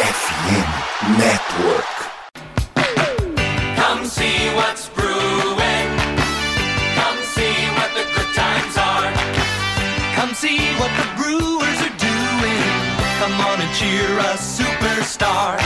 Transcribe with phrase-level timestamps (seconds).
[0.00, 0.68] FM
[1.20, 1.92] Network.
[3.76, 5.88] Come see what's brewing.
[6.96, 9.12] Come see what the good times are.
[10.16, 12.64] Come see what the brewers are doing.
[13.20, 15.60] Come on and cheer a superstar.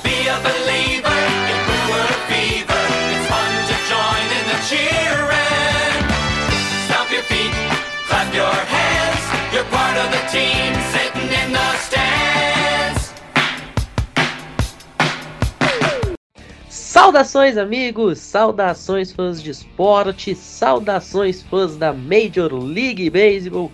[0.00, 1.20] Be a believer
[1.52, 2.84] in brewer fever.
[3.12, 6.00] It's fun to join in the cheering.
[6.88, 7.52] Stomp your feet,
[8.08, 9.24] clap your hands.
[9.52, 12.53] You're part of the team sitting in the stands.
[17.04, 18.18] Saudações, amigos!
[18.18, 20.34] Saudações, fãs de esporte!
[20.34, 23.70] Saudações, fãs da Major League Baseball!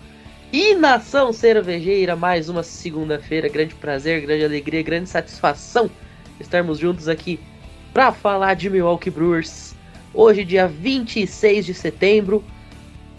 [0.52, 3.48] E nação cervejeira, mais uma segunda-feira.
[3.48, 5.88] Grande prazer, grande alegria, grande satisfação
[6.40, 7.38] estarmos juntos aqui
[7.92, 9.76] para falar de Milwaukee Brewers.
[10.12, 12.44] Hoje, dia 26 de setembro,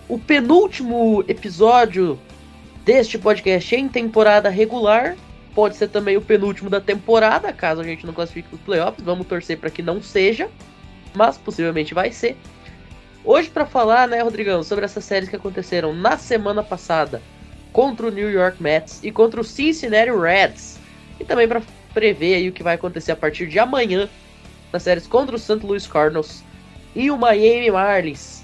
[0.10, 2.20] o penúltimo episódio
[2.84, 5.16] deste podcast em temporada regular.
[5.54, 9.04] Pode ser também o penúltimo da temporada, caso a gente não classifique os playoffs.
[9.04, 10.50] Vamos torcer para que não seja,
[11.14, 12.38] mas possivelmente vai ser.
[13.24, 17.22] Hoje para falar, né, Rodrigão, sobre essas séries que aconteceram na semana passada
[17.72, 20.80] contra o New York Mets e contra o Cincinnati Reds.
[21.20, 21.62] E também para
[21.94, 24.10] prever aí o que vai acontecer a partir de amanhã
[24.72, 25.60] nas séries contra o St.
[25.66, 26.44] Louis Cardinals
[26.96, 28.41] e o Miami Marlins.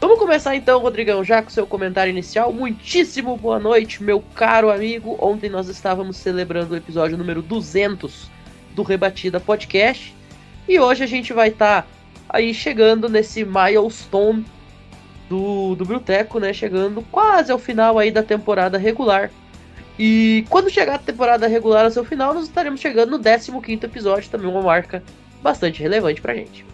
[0.00, 2.50] Vamos começar então, Rodrigão, já com seu comentário inicial.
[2.54, 5.14] Muitíssimo boa noite, meu caro amigo.
[5.20, 8.30] Ontem nós estávamos celebrando o episódio número 200
[8.74, 10.16] do Rebatida Podcast.
[10.66, 11.88] E hoje a gente vai estar tá
[12.30, 14.46] aí chegando nesse milestone
[15.28, 16.54] do, do Bruteco, né?
[16.54, 19.30] Chegando quase ao final aí da temporada regular.
[19.98, 24.30] E quando chegar a temporada regular ao seu final, nós estaremos chegando no 15 episódio,
[24.30, 25.02] também uma marca
[25.42, 26.64] bastante relevante pra gente.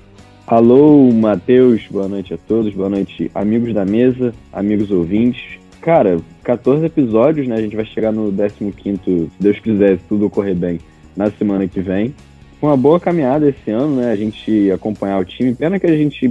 [0.47, 5.59] Alô, Matheus, boa noite a todos, boa noite, amigos da mesa, amigos ouvintes.
[5.81, 7.57] Cara, 14 episódios, né?
[7.57, 10.79] A gente vai chegar no 15, se Deus quiser, se tudo ocorrer bem,
[11.17, 12.15] na semana que vem.
[12.61, 14.13] Foi uma boa caminhada esse ano, né?
[14.13, 15.53] A gente acompanhar o time.
[15.53, 16.31] Pena que a gente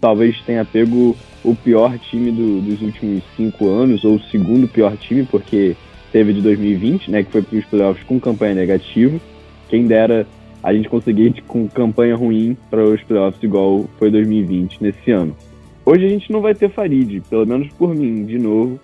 [0.00, 4.96] talvez tenha pego o pior time do, dos últimos cinco anos, ou o segundo pior
[4.96, 5.76] time, porque
[6.10, 7.22] teve de 2020, né?
[7.22, 9.20] Que foi para os playoffs com campanha negativa.
[9.68, 10.26] Quem dera
[10.62, 15.36] a gente conseguir com campanha ruim para os playoffs igual foi 2020 nesse ano.
[15.84, 18.78] Hoje a gente não vai ter Farid, pelo menos por mim, de novo,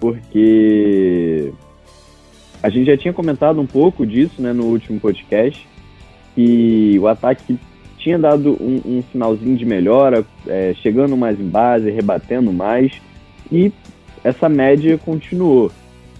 [0.00, 1.52] porque
[2.62, 5.66] a gente já tinha comentado um pouco disso né, no último podcast,
[6.34, 7.58] que o ataque
[7.98, 12.92] tinha dado um, um finalzinho de melhora, é, chegando mais em base, rebatendo mais,
[13.52, 13.70] e
[14.24, 15.70] essa média continuou.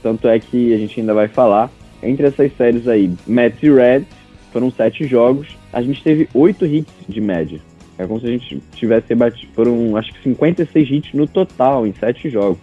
[0.02, 1.70] Tanto é que a gente ainda vai falar.
[2.00, 4.06] Entre essas séries aí, Mets e Reds,
[4.52, 7.60] foram sete jogos, a gente teve oito hits de média.
[7.98, 9.52] É como se a gente tivesse batido.
[9.54, 12.60] Foram acho que 56 hits no total em sete jogos.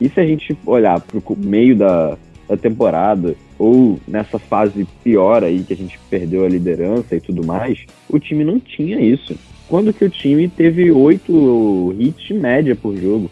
[0.00, 2.16] E se a gente olhar para o meio da,
[2.48, 7.44] da temporada, ou nessa fase pior aí que a gente perdeu a liderança e tudo
[7.44, 9.36] mais, o time não tinha isso.
[9.68, 13.30] Quando que o time teve oito hits de média por jogo?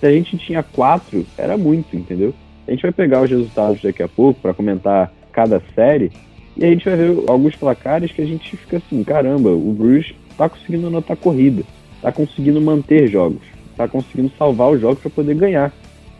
[0.00, 2.32] Se a gente tinha quatro, era muito, entendeu?
[2.66, 6.10] A gente vai pegar os resultados daqui a pouco para comentar cada série
[6.56, 10.14] e a gente vai ver alguns placares que a gente fica assim, caramba, o Bruce
[10.36, 11.62] tá conseguindo anotar corrida,
[12.00, 13.42] tá conseguindo manter jogos,
[13.76, 15.72] tá conseguindo salvar os jogos para poder ganhar.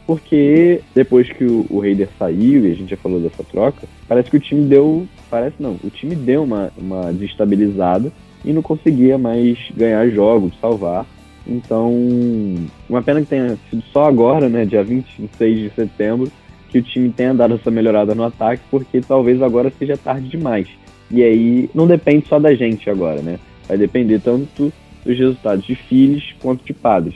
[0.07, 4.31] Porque depois que o, o Raider saiu, e a gente já falou dessa troca, parece
[4.31, 5.07] que o time deu.
[5.31, 8.13] Parece não, o time deu uma, uma desestabilizada
[8.45, 11.07] e não conseguia mais ganhar jogos, salvar.
[11.47, 11.93] Então,
[12.89, 16.31] uma pena que tenha sido só agora, né, dia 26 de setembro,
[16.75, 20.67] que o time tenha dado essa melhorada no ataque, porque talvez agora seja tarde demais.
[21.09, 23.39] E aí não depende só da gente agora, né?
[23.69, 24.73] Vai depender tanto
[25.05, 27.15] dos resultados de Phillies quanto de Padres.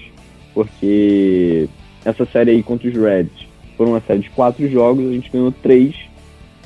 [0.55, 1.69] Porque
[2.05, 5.51] essa série aí contra os Reds foram uma série de quatro jogos, a gente ganhou
[5.51, 5.97] três.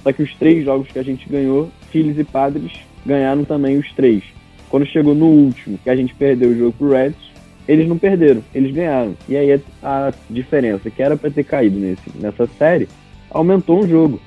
[0.03, 2.73] Só que os três jogos que a gente ganhou, Phillies e Padres
[3.07, 4.23] ganharam também os três.
[4.69, 7.32] Quando chegou no último, que a gente perdeu o jogo pro Reds,
[7.73, 9.17] eles não perderam, eles ganharam.
[9.27, 12.87] E aí a diferença que era para ter caído nesse, nessa série
[13.31, 14.21] aumentou um jogo.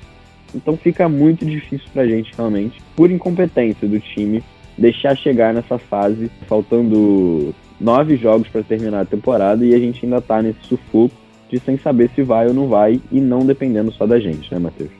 [0.52, 4.42] Então fica muito difícil pra gente realmente, por incompetência do time,
[4.76, 10.20] deixar chegar nessa fase, faltando nove jogos para terminar a temporada e a gente ainda
[10.20, 11.14] tá nesse sufoco
[11.48, 14.58] de sem saber se vai ou não vai e não dependendo só da gente, né,
[14.58, 14.90] Matheus?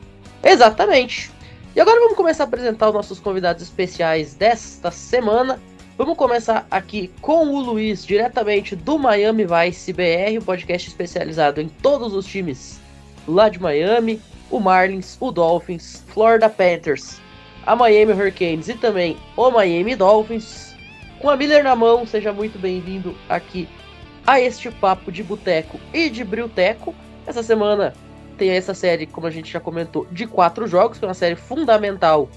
[0.44, 1.32] Exatamente.
[1.74, 5.58] E agora vamos começar a apresentar os nossos convidados especiais desta semana.
[5.98, 11.58] Vamos começar aqui com o Luiz, diretamente do Miami Vice BR, o um podcast especializado
[11.58, 12.78] em todos os times
[13.26, 14.20] lá de Miami,
[14.50, 17.18] o Marlins, o Dolphins, Florida Panthers,
[17.64, 20.74] a Miami Hurricanes e também o Miami Dolphins.
[21.18, 23.66] Com a Miller na mão, seja muito bem-vindo aqui
[24.26, 26.94] a este papo de boteco e de brilteco.
[27.26, 27.94] Essa semana
[28.36, 31.36] tem essa série, como a gente já comentou, de quatro jogos, que é uma série
[31.36, 32.28] fundamental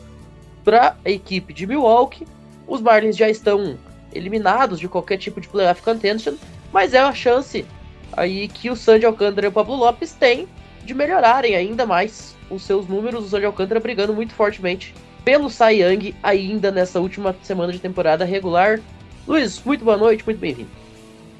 [0.63, 2.25] para a equipe de Milwaukee.
[2.69, 3.77] Os Marlins já estão
[4.13, 6.35] eliminados de qualquer tipo de playoff contention,
[6.71, 7.65] mas é uma chance
[8.13, 10.47] aí que o Sandy Alcântara e o Pablo Lopes têm
[10.85, 13.25] de melhorarem ainda mais os seus números.
[13.25, 14.93] O Sandy Alcântara brigando muito fortemente
[15.25, 18.79] pelo Cy Young ainda nessa última semana de temporada regular.
[19.27, 20.69] Luiz, muito boa noite, muito bem-vindo.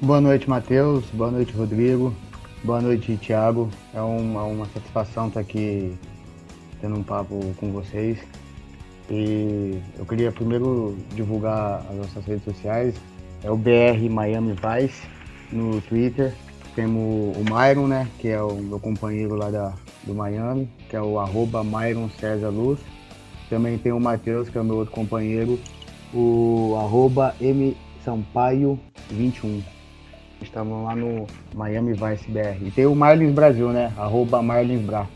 [0.00, 1.04] Boa noite, Matheus.
[1.12, 2.14] Boa noite, Rodrigo.
[2.64, 3.70] Boa noite, Thiago.
[3.94, 5.96] É uma, uma satisfação estar aqui
[6.80, 8.18] tendo um papo com vocês.
[9.10, 12.94] E eu queria primeiro divulgar as nossas redes sociais.
[13.42, 15.02] É o BR Miami Vice
[15.50, 16.32] no Twitter.
[16.76, 19.72] Temos o Myron, né, que é o meu companheiro lá da,
[20.04, 22.78] do Miami, que é o arroba Myron César Luz.
[23.48, 25.58] Também tem o Matheus, que é o meu outro companheiro,
[26.14, 28.78] o arroba M Sampaio
[29.10, 29.60] 21.
[30.40, 32.64] Estamos lá no Miami Vice BR.
[32.64, 33.92] E tem o Marlins Brasil, né?
[33.96, 35.06] Arroba Marlins Bra.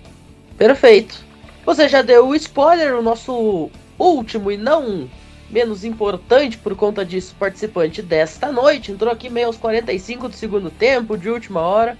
[0.58, 1.24] Perfeito.
[1.64, 5.08] Você já deu o spoiler, o nosso último e não
[5.50, 8.92] menos importante por conta disso, participante desta noite.
[8.92, 11.96] Entrou aqui meio aos 45 do segundo tempo, de última hora.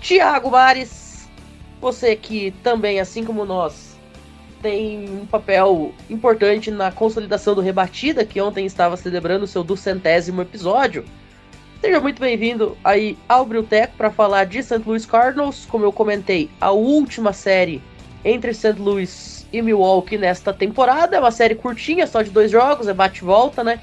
[0.00, 1.28] Tiago Mares,
[1.80, 3.96] você que também, assim como nós,
[4.62, 11.04] tem um papel importante na consolidação do Rebatida, que ontem estava celebrando seu duzentésimo episódio.
[11.80, 14.80] Seja muito bem-vindo aí ao Brilteco para falar de St.
[14.86, 15.66] Louis Cardinals.
[15.66, 17.82] Como eu comentei, a última série
[18.24, 18.74] entre St.
[18.78, 21.16] Louis e Milwaukee nesta temporada.
[21.16, 23.80] É uma série curtinha, só de dois jogos, é bate-volta, né?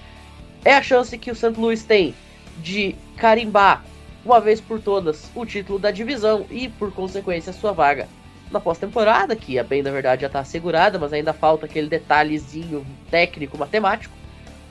[0.66, 1.54] É a chance que o St.
[1.58, 2.14] Louis tem
[2.58, 3.84] de carimbar,
[4.26, 8.08] uma vez por todas, o título da divisão e, por consequência, a sua vaga
[8.52, 12.86] na pós-temporada, que a bem da verdade já está assegurada, mas ainda falta aquele detalhezinho
[13.10, 14.14] técnico, matemático.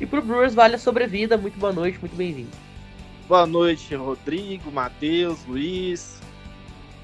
[0.01, 1.37] E pro Brewers vale a sobrevida.
[1.37, 2.51] Muito boa noite, muito bem-vindo.
[3.29, 6.21] Boa noite, Rodrigo, Matheus, Luiz.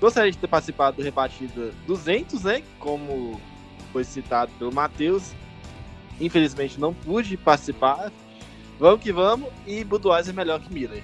[0.00, 2.62] Gostaria de ter participado do Rebatida 200, né?
[2.78, 3.40] Como
[3.94, 5.30] foi citado pelo Matheus.
[6.20, 8.10] Infelizmente não pude participar.
[8.78, 9.48] Vamos que vamos.
[9.66, 11.02] E Budweiser é melhor que Miller.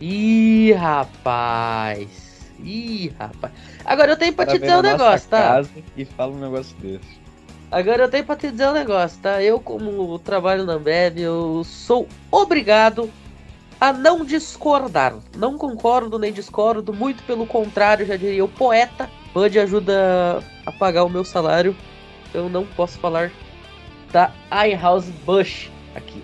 [0.00, 2.50] Ih, rapaz.
[2.58, 3.52] Ih, rapaz.
[3.84, 5.38] Agora eu tenho pra te dizer um negócio, tá?
[5.38, 7.22] Casa e fala um negócio desse.
[7.70, 9.40] Agora eu tenho pra te dizer um negócio, tá?
[9.40, 13.08] Eu, como trabalho na Ambev, eu sou obrigado
[13.80, 15.14] a não discordar.
[15.36, 19.08] Não concordo nem discordo, muito pelo contrário, já diria o poeta.
[19.34, 21.76] Bud ajuda a pagar o meu salário.
[22.32, 23.32] Eu não posso falar
[24.12, 26.22] da Ihouse Bush aqui.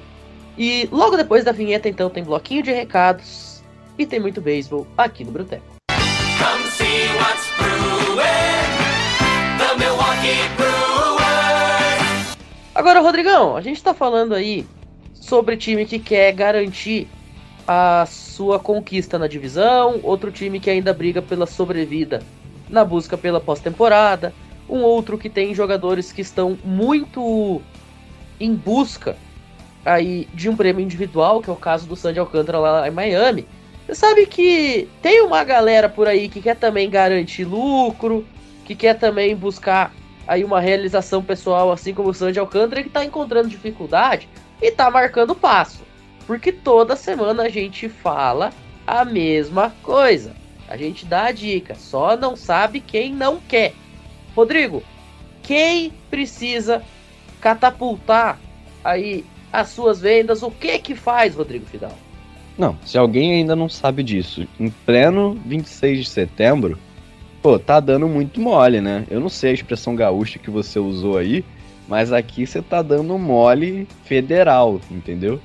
[0.57, 3.65] E logo depois da vinheta, então, tem bloquinho de recados
[3.99, 5.65] e tem muito beisebol aqui no Bruteco.
[5.89, 8.21] Come see what's brewing.
[9.59, 12.37] The Milwaukee Brewers.
[12.77, 14.65] Agora, Rodrigão, a gente tá falando aí
[15.15, 17.09] sobre time que quer garantir
[17.67, 22.23] a sua conquista na divisão, outro time que ainda briga pela sobrevida
[22.71, 24.33] na busca pela pós-temporada,
[24.69, 27.61] um outro que tem jogadores que estão muito
[28.39, 29.17] em busca
[29.85, 33.47] aí de um prêmio individual, que é o caso do Sandy Alcântara lá em Miami.
[33.87, 38.25] Você sabe que tem uma galera por aí que quer também garantir lucro,
[38.65, 39.93] que quer também buscar
[40.29, 44.29] aí uma realização pessoal, assim como o Sandy Alcântara, que está encontrando dificuldade
[44.63, 45.83] e está marcando passo.
[46.27, 48.53] Porque toda semana a gente fala
[48.87, 50.40] a mesma coisa.
[50.71, 53.75] A gente dá a dica, só não sabe quem não quer.
[54.37, 54.85] Rodrigo,
[55.43, 56.81] quem precisa
[57.41, 58.39] catapultar
[58.85, 60.45] aí as suas vendas?
[60.45, 61.93] O que que faz, Rodrigo Fidal?
[62.57, 66.79] Não, se alguém ainda não sabe disso, em pleno 26 de setembro,
[67.43, 69.05] pô, tá dando muito mole, né?
[69.11, 71.45] Eu não sei a expressão gaúcha que você usou aí,
[71.89, 75.41] mas aqui você tá dando mole federal, entendeu?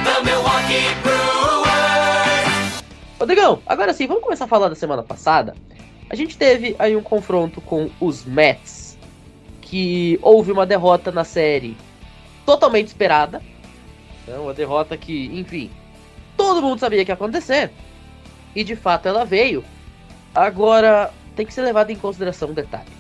[0.04, 2.82] The Milwaukee Brewers.
[3.18, 5.54] Rodrigão, agora sim, vamos começar a falar da semana passada.
[6.10, 8.98] A gente teve aí um confronto com os Mets,
[9.60, 11.76] que houve uma derrota na série
[12.44, 13.42] totalmente esperada.
[14.26, 15.70] né, Uma derrota que, enfim,
[16.36, 17.70] todo mundo sabia que ia acontecer.
[18.54, 19.64] E de fato ela veio.
[20.34, 22.92] Agora, tem que ser levado em consideração um detalhe.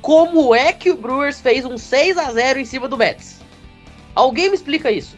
[0.00, 3.40] Como é que o Brewers fez um 6 a 0 em cima do Mets?
[4.14, 5.16] Alguém me explica isso.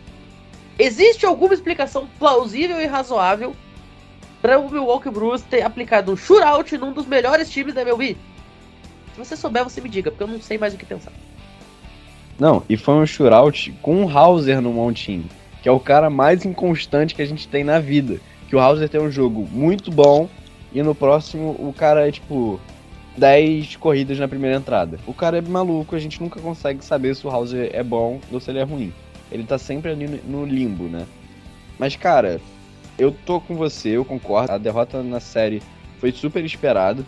[0.79, 3.55] Existe alguma explicação plausível e razoável
[4.41, 8.17] para o Milwaukee Brewers ter aplicado um shootout num dos melhores times da MLB?
[9.13, 11.13] Se você souber, você me diga, porque eu não sei mais o que pensar.
[12.39, 15.27] Não, e foi um shootout com o Hauser no montinho,
[15.63, 18.21] que é o cara mais inconstante que a gente tem na vida.
[18.49, 20.29] Que o Hauser tem um jogo muito bom
[20.73, 22.61] e no próximo o cara é tipo
[23.17, 24.99] 10 corridas na primeira entrada.
[25.07, 28.41] O cara é maluco, a gente nunca consegue saber se o Hauser é bom ou
[28.41, 28.93] se ele é ruim.
[29.31, 31.07] Ele tá sempre ali no limbo, né?
[31.79, 32.41] Mas cara,
[32.99, 34.53] eu tô com você, eu concordo.
[34.53, 35.63] A derrota na série
[35.99, 37.05] foi super esperada.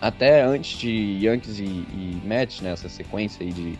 [0.00, 3.76] Até antes de Yankees e, e Mets, né, essa sequência aí de,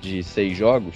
[0.00, 0.94] de seis jogos,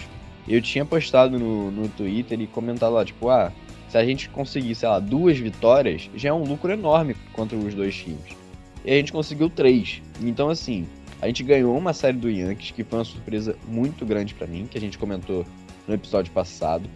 [0.48, 3.52] eu tinha postado no, no Twitter e comentado lá, tipo, ah,
[3.88, 7.74] se a gente conseguir, sei lá, duas vitórias, já é um lucro enorme contra os
[7.74, 8.36] dois times.
[8.84, 10.02] E a gente conseguiu três.
[10.20, 10.86] Então, assim,
[11.20, 14.66] a gente ganhou uma série do Yankees, que foi uma surpresa muito grande pra mim,
[14.68, 15.46] que a gente comentou
[15.86, 16.88] no episódio passado.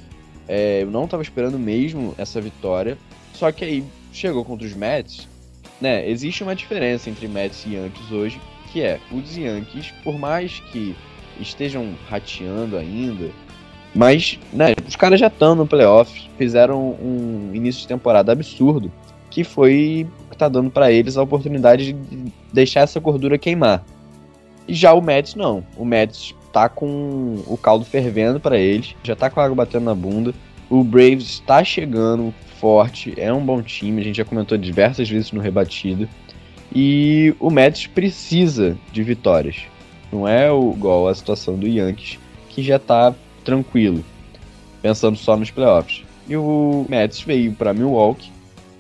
[0.48, 2.96] É, eu não tava esperando mesmo essa vitória,
[3.34, 5.28] só que aí chegou contra os Mets,
[5.80, 6.08] né?
[6.08, 8.40] Existe uma diferença entre Mets e Yankees hoje,
[8.72, 10.96] que é os Yankees, por mais que
[11.40, 13.30] estejam rateando ainda,
[13.96, 18.92] mas, né, os caras já estão no playoff, fizeram um início de temporada absurdo,
[19.30, 23.82] que foi que tá dando pra eles a oportunidade de deixar essa gordura queimar.
[24.68, 25.64] E já o Mets não.
[25.76, 29.84] O Mets tá com o caldo fervendo pra eles, já tá com a água batendo
[29.84, 30.34] na bunda.
[30.68, 35.32] O Braves está chegando forte, é um bom time, a gente já comentou diversas vezes
[35.32, 36.06] no rebatido.
[36.74, 39.62] E o Mets precisa de vitórias.
[40.12, 44.04] Não é o- igual a situação do Yankees, que já tá tranquilo,
[44.82, 46.04] pensando só nos playoffs.
[46.28, 48.30] E o Mets veio para Milwaukee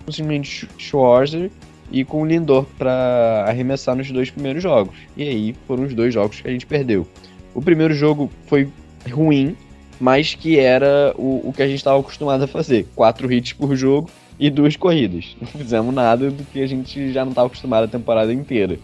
[0.04, 1.50] com simplesmente Sch- Schwarzer
[1.90, 4.96] e com o Lindor para arremessar nos dois primeiros jogos.
[5.16, 7.06] E aí foram os dois jogos que a gente perdeu.
[7.54, 8.68] O primeiro jogo foi
[9.12, 9.56] ruim,
[10.00, 13.74] mas que era o, o que a gente estava acostumado a fazer: quatro hits por
[13.76, 15.36] jogo e duas corridas.
[15.40, 18.78] Não fizemos nada do que a gente já não estava acostumado a temporada inteira.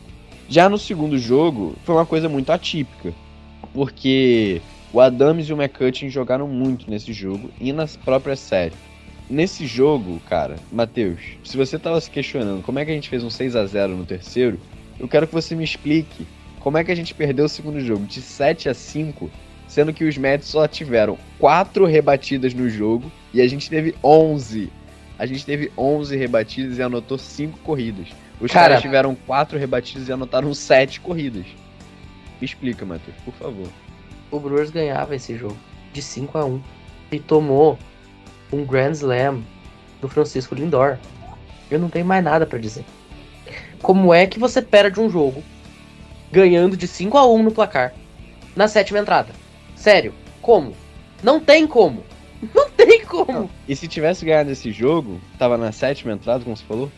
[0.53, 3.15] Já no segundo jogo, foi uma coisa muito atípica,
[3.73, 4.61] porque
[4.93, 8.75] o Adams e o McCutcheon jogaram muito nesse jogo e na própria série.
[9.31, 13.25] Nesse jogo, cara, Matheus, se você tava se questionando como é que a gente fez
[13.25, 14.61] um 6 a 0 no terceiro,
[15.01, 16.27] eu quero que você me explique
[16.61, 19.31] como é que a gente perdeu o segundo jogo de 7 a 5,
[19.67, 24.71] sendo que os Mets só tiveram 4 rebatidas no jogo e a gente teve 11.
[25.19, 28.09] A gente teve 11 rebatidas e anotou 5 corridas.
[28.43, 31.47] Os Cara- caras tiveram 4 rebatidas e anotaram 7 corridas.
[32.41, 33.69] Me explica, Matheus, por favor.
[34.31, 35.57] O Brewers ganhava esse jogo
[35.93, 36.61] de 5 a 1
[37.13, 37.79] e tomou
[38.53, 39.43] um Grand Slam
[40.01, 40.99] do Francisco Lindor.
[41.71, 42.85] Eu não tenho mais nada pra dizer.
[43.81, 45.43] Como é que você perde um jogo
[46.33, 47.95] ganhando de 5 a 1 no placar
[48.57, 49.33] na sétima entrada?
[49.77, 50.75] Sério, como?
[51.23, 52.03] Não tem como.
[52.53, 53.49] Não tem como.
[53.69, 56.91] E se tivesse ganhado esse jogo, tava na sétima entrada, como você falou,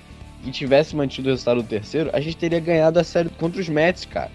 [0.44, 3.68] e tivesse mantido o resultado do terceiro, a gente teria ganhado a série contra os
[3.68, 4.30] Mets, cara.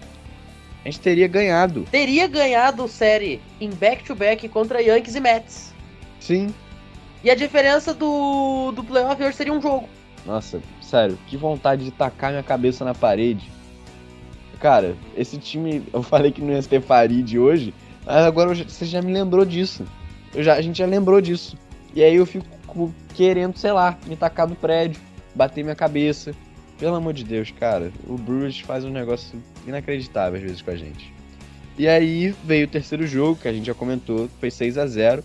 [0.84, 1.84] A gente teria ganhado.
[1.90, 5.74] Teria ganhado série em back-to-back contra Yankees e Mets.
[6.18, 6.54] Sim.
[7.22, 9.88] E a diferença do, do playoff hoje seria um jogo.
[10.24, 13.50] Nossa, sério, que vontade de tacar minha cabeça na parede.
[14.58, 17.74] Cara, esse time, eu falei que não ia ter Farid hoje,
[18.04, 19.84] mas agora você já me lembrou disso.
[20.34, 21.56] Eu já, a gente já lembrou disso.
[21.94, 22.46] E aí eu fico
[23.14, 25.00] querendo, sei lá, me tacar do prédio,
[25.34, 26.34] bater minha cabeça.
[26.78, 30.76] Pelo amor de Deus, cara, o Brewers faz um negócio inacreditável às vezes com a
[30.76, 31.12] gente.
[31.78, 35.24] E aí veio o terceiro jogo, que a gente já comentou, foi 6 a 0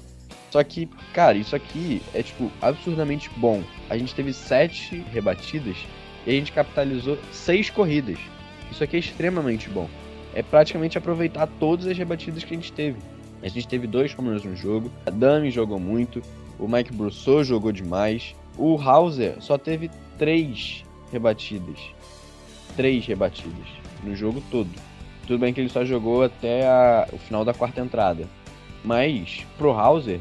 [0.51, 3.63] Só que, cara, isso aqui é, tipo, absurdamente bom.
[3.89, 5.77] A gente teve sete rebatidas
[6.25, 8.17] e a gente capitalizou seis corridas.
[8.71, 9.89] Isso aqui é extremamente bom.
[10.33, 12.97] É praticamente aproveitar todas as rebatidas que a gente teve.
[13.41, 16.21] A gente teve dois home no jogo, a Dami jogou muito,
[16.57, 21.79] o Mike Brousseau jogou demais, o Hauser só teve três rebatidas.
[22.75, 23.67] Três rebatidas
[24.03, 24.69] no jogo todo.
[25.25, 28.27] Tudo bem que ele só jogou até a- o final da quarta entrada.
[28.83, 30.19] Mas, pro Hauser,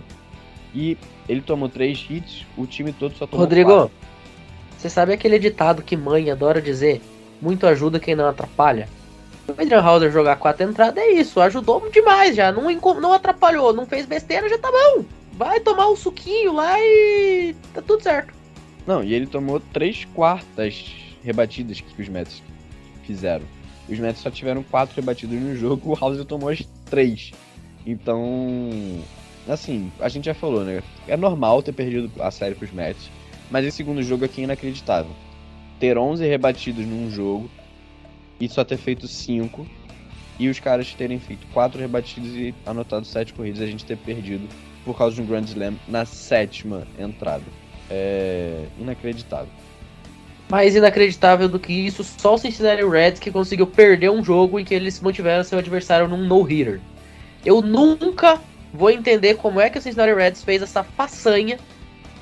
[0.74, 0.96] e
[1.28, 3.90] ele tomou três hits, o time todo só tomou Rodrigo, quatro.
[4.78, 7.00] você sabe aquele ditado que mãe adora dizer?
[7.42, 8.88] muito ajuda quem não atrapalha.
[9.46, 13.84] O Adrian Hauser jogar quatro entradas é isso, ajudou demais já, não, não atrapalhou, não
[13.84, 15.04] fez besteira, já tá bom.
[15.36, 18.32] Vai tomar um suquinho lá e tá tudo certo.
[18.86, 22.42] Não, e ele tomou três quartas rebatidas que os Mets
[23.04, 23.44] fizeram.
[23.88, 27.32] Os Mets só tiveram quatro rebatidas no jogo, o Hauser tomou as três.
[27.86, 29.02] Então,
[29.48, 30.82] assim, a gente já falou, né?
[31.08, 33.10] É normal ter perdido a série pros Mets,
[33.50, 35.10] mas esse segundo jogo aqui é inacreditável.
[35.80, 37.50] Ter 11 rebatidos num jogo
[38.38, 39.66] e só ter feito 5
[40.38, 44.48] e os caras terem feito 4 rebatidas e anotado 7 corridas a gente ter perdido
[44.84, 47.44] por causa de um Grand Slam na sétima entrada.
[47.90, 49.48] É inacreditável.
[50.48, 54.64] Mais inacreditável do que isso, só o Cincinnati Reds que conseguiu perder um jogo em
[54.64, 56.80] que eles mantiveram seu adversário num no-hitter.
[57.44, 58.40] Eu nunca
[58.72, 61.58] vou entender como é que o Cincinnati Reds fez essa façanha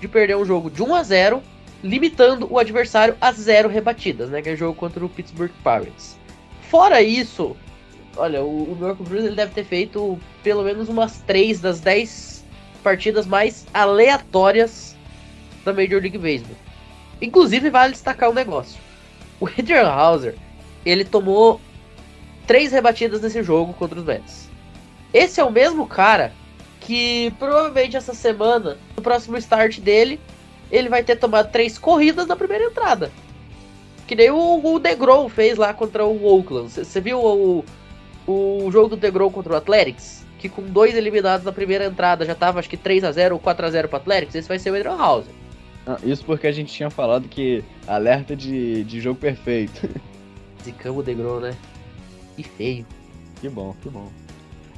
[0.01, 1.43] de perder um jogo de 1 a 0
[1.83, 4.41] limitando o adversário a zero rebatidas, né?
[4.41, 6.17] Que é o jogo contra o Pittsburgh Pirates.
[6.71, 7.57] Fora isso,
[8.17, 12.45] olha, o, o Blues ele deve ter feito pelo menos umas 3 das 10
[12.83, 14.97] partidas mais aleatórias
[15.65, 16.57] da Major League Baseball.
[17.21, 18.81] Inclusive, vale destacar um negócio.
[19.41, 20.35] O Adrian Hauser,
[20.85, 21.61] ele tomou
[22.47, 24.49] três rebatidas nesse jogo contra os Mets.
[25.15, 26.33] Esse é o mesmo cara
[26.81, 30.19] que provavelmente essa semana, no próximo start dele,
[30.71, 33.13] ele vai ter tomado três corridas na primeira entrada.
[34.07, 36.71] Que nem o, o DeGrom fez lá contra o Oakland.
[36.71, 37.65] Você viu o,
[38.27, 40.25] o jogo do DeGrom contra o Athletics?
[40.39, 43.41] Que com dois eliminados na primeira entrada já tava acho que 3 a 0 ou
[43.41, 44.35] 4 a 0 pro Athletics.
[44.35, 45.33] Esse vai ser o Adrian Hauser.
[45.87, 49.89] Ah, isso porque a gente tinha falado que alerta de, de jogo perfeito.
[50.65, 51.57] Zicamos o DeGrom, né?
[52.37, 52.87] Que feio.
[53.41, 54.09] que bom, que bom.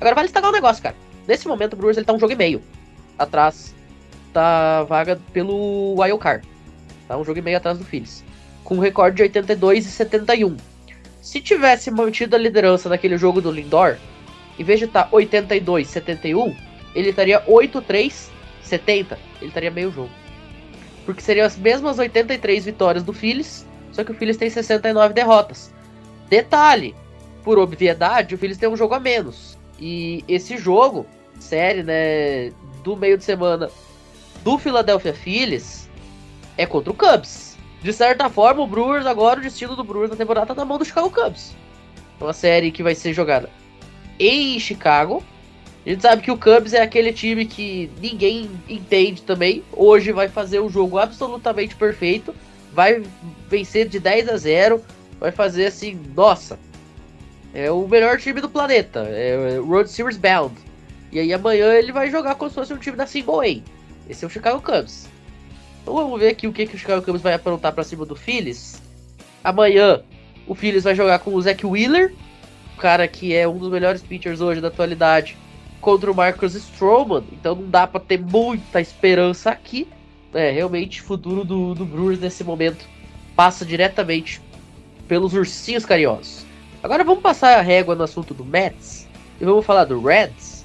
[0.01, 0.97] Agora vale destacar um negócio, cara.
[1.27, 2.63] Nesse momento o Brewers ele tá um jogo e meio
[3.19, 3.75] atrás
[4.33, 6.47] da vaga pelo Wild Card.
[7.07, 8.25] Tá um jogo e meio atrás do Phillies.
[8.63, 10.57] Com um recorde de 82 e 71.
[11.25, 13.97] Se tivesse mantido a liderança naquele jogo do Lindor,
[14.59, 16.55] em vez de estar 82 71,
[16.95, 18.29] ele estaria 8-3
[18.63, 19.19] 70.
[19.41, 20.11] Ele estaria meio jogo.
[21.07, 25.73] Porque seriam as mesmas 83 vitórias do Phillies, só que o Phillies tem 69 derrotas.
[26.29, 26.95] Detalhe,
[27.43, 29.57] por obviedade, o Phillies tem um jogo a menos.
[29.81, 31.07] E esse jogo,
[31.41, 33.71] série, né, do meio de semana
[34.43, 35.89] do Philadelphia Phillies
[36.59, 37.54] é contra o Cubs.
[37.85, 40.79] De certa forma, o Brewers agora, o destino do Brewers na temporada tá na mão
[40.79, 41.55] do Chicago Cubs.
[42.19, 43.51] É uma série que vai ser jogada
[44.19, 45.23] em Chicago.
[45.85, 49.63] A gente sabe que o Cubs é aquele time que ninguém entende também.
[49.71, 52.35] Hoje vai fazer um jogo absolutamente perfeito.
[52.73, 53.03] Vai
[53.51, 54.83] vencer de 10 a 0.
[55.21, 56.59] Vai fazer assim, nossa.
[57.53, 59.01] É o melhor time do planeta.
[59.01, 60.55] É o World Series Bound.
[61.13, 63.47] E aí amanhã ele vai jogar como se fosse um time da Single A.
[64.09, 65.13] Esse é o Chicago Cubs.
[65.85, 68.17] Então vamos ver aqui o que, que o Chicago Cubs vai aprontar pra cima do
[68.17, 68.81] Phillies.
[69.45, 70.03] Amanhã
[70.47, 72.15] o Phillies vai jogar com o Zach Wheeler,
[72.75, 75.37] o cara que é um dos melhores pitchers hoje da atualidade,
[75.83, 77.23] contra o Marcus Stroman.
[77.31, 79.87] Então não dá pra ter muita esperança aqui.
[80.33, 82.89] É, realmente o futuro do, do Brewers nesse momento
[83.37, 84.41] passa diretamente
[85.07, 86.47] pelos ursinhos carinhosos.
[86.83, 89.07] Agora vamos passar a régua no assunto do Mets
[89.39, 90.65] e vamos falar do Reds.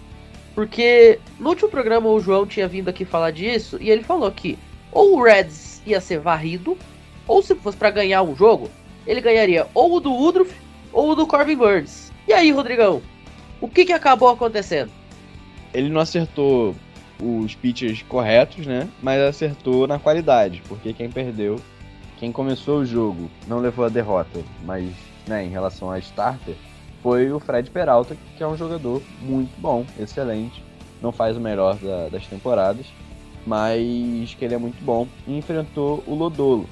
[0.55, 4.57] Porque no último programa o João tinha vindo aqui falar disso e ele falou que
[4.91, 6.77] ou o Reds ia ser varrido,
[7.27, 8.69] ou se fosse para ganhar um jogo,
[9.05, 10.53] ele ganharia ou o do Woodruff
[10.91, 12.11] ou o do Corbin Burns.
[12.27, 13.01] E aí, Rodrigão,
[13.61, 14.91] o que, que acabou acontecendo?
[15.73, 16.75] Ele não acertou
[17.21, 18.87] os pitchers corretos, né?
[19.01, 21.59] Mas acertou na qualidade, porque quem perdeu,
[22.17, 24.89] quem começou o jogo, não levou a derrota, mas
[25.27, 26.55] né, em relação a starter,
[27.03, 30.63] foi o Fred Peralta, que é um jogador muito bom, excelente.
[31.01, 32.85] Não faz o melhor da- das temporadas,
[33.49, 35.07] mas que ele é muito bom.
[35.27, 36.69] E enfrentou o Lodolo.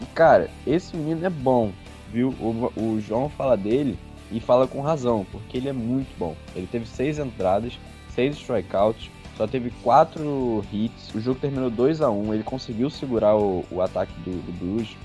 [0.00, 1.70] E cara, esse menino é bom,
[2.10, 2.30] viu?
[2.40, 3.98] O, o João fala dele
[4.32, 6.34] e fala com razão, porque ele é muito bom.
[6.56, 11.14] Ele teve seis entradas, seis strikeouts, só teve quatro hits.
[11.14, 14.96] O jogo terminou 2 a 1 Ele conseguiu segurar o, o ataque do, do Blues,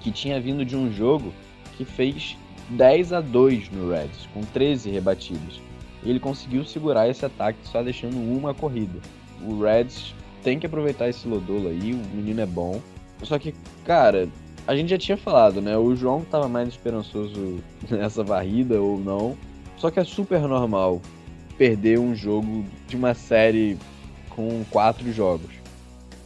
[0.00, 1.32] que tinha vindo de um jogo
[1.76, 2.36] que fez
[2.70, 5.60] 10 a 2 no Reds, com 13 rebatidas.
[6.02, 8.98] Ele conseguiu segurar esse ataque só deixando uma corrida.
[9.42, 12.80] O Reds tem que aproveitar esse Lodolo aí, o menino é bom.
[13.22, 13.54] Só que,
[13.84, 14.28] cara,
[14.66, 15.76] a gente já tinha falado, né?
[15.76, 17.58] O João tava mais esperançoso
[17.90, 19.36] nessa varrida ou não.
[19.78, 21.00] Só que é super normal
[21.58, 23.78] perder um jogo de uma série
[24.30, 25.50] com quatro jogos.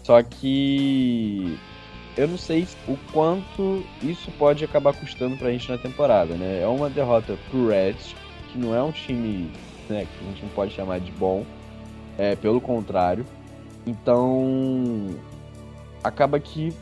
[0.03, 1.59] Só que
[2.17, 6.61] eu não sei o quanto isso pode acabar custando pra gente na temporada, né?
[6.63, 8.15] É uma derrota pro Reds,
[8.51, 9.51] que não é um time
[9.89, 11.45] né, que a gente não pode chamar de bom,
[12.17, 13.25] é pelo contrário.
[13.89, 15.09] Então
[16.05, 16.75] acaba que,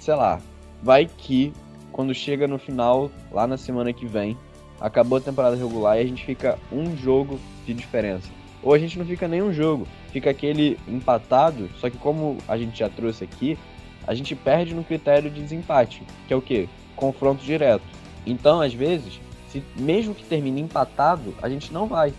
[0.00, 0.40] sei lá,
[0.82, 1.52] vai que
[1.92, 4.36] quando chega no final, lá na semana que vem,
[4.80, 8.28] acabou a temporada regular e a gente fica um jogo de diferença.
[8.60, 12.76] Ou a gente não fica nenhum jogo, fica aquele empatado, só que como a gente
[12.76, 13.56] já trouxe aqui,
[14.04, 16.68] a gente perde no critério de desempate, que é o quê?
[16.96, 17.84] Confronto direto.
[18.26, 22.12] Então, às vezes, se mesmo que termine empatado, a gente não vai.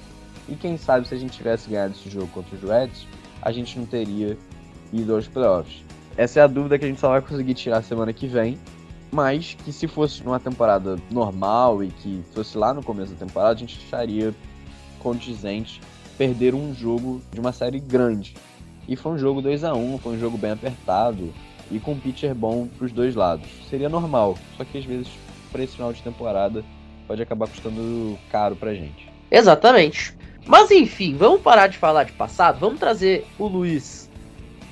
[0.48, 3.06] E quem sabe se a gente tivesse ganhado esse jogo contra os Reds,
[3.44, 4.38] a gente não teria
[4.92, 5.84] ido aos playoffs.
[6.16, 8.58] Essa é a dúvida que a gente só vai conseguir tirar semana que vem.
[9.12, 13.54] Mas que se fosse numa temporada normal e que fosse lá no começo da temporada,
[13.54, 14.34] a gente acharia
[14.98, 15.80] condizente
[16.18, 18.34] perder um jogo de uma série grande.
[18.88, 21.32] E foi um jogo 2 a 1 foi um jogo bem apertado
[21.70, 23.48] e com um pitcher bom para os dois lados.
[23.70, 25.08] Seria normal, só que às vezes
[25.52, 26.64] para esse final de temporada
[27.08, 29.12] pode acabar custando caro pra gente.
[29.30, 30.16] Exatamente.
[30.46, 34.10] Mas enfim, vamos parar de falar de passado, vamos trazer o Luiz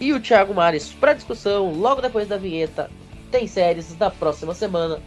[0.01, 2.89] e o Thiago Mares para discussão logo depois da vinheta.
[3.31, 4.99] Tem séries da próxima semana,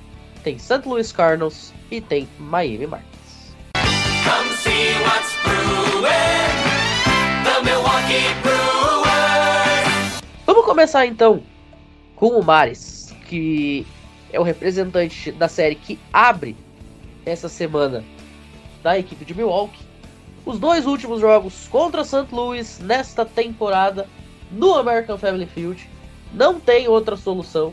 [0.42, 0.80] tem St.
[0.86, 3.54] Louis Cardinals e tem Miami Marlins.
[4.24, 6.04] Come see what's brewing.
[7.44, 10.22] The Milwaukee Brewers.
[10.46, 11.42] Vamos começar então
[12.16, 13.86] com o Mares, que
[14.32, 16.56] é o representante da série que abre
[17.26, 18.02] essa semana
[18.82, 19.93] da equipe de Milwaukee.
[20.46, 22.26] Os dois últimos jogos contra St.
[22.30, 24.06] Louis nesta temporada
[24.52, 25.88] no American Family Field.
[26.34, 27.72] Não tem outra solução.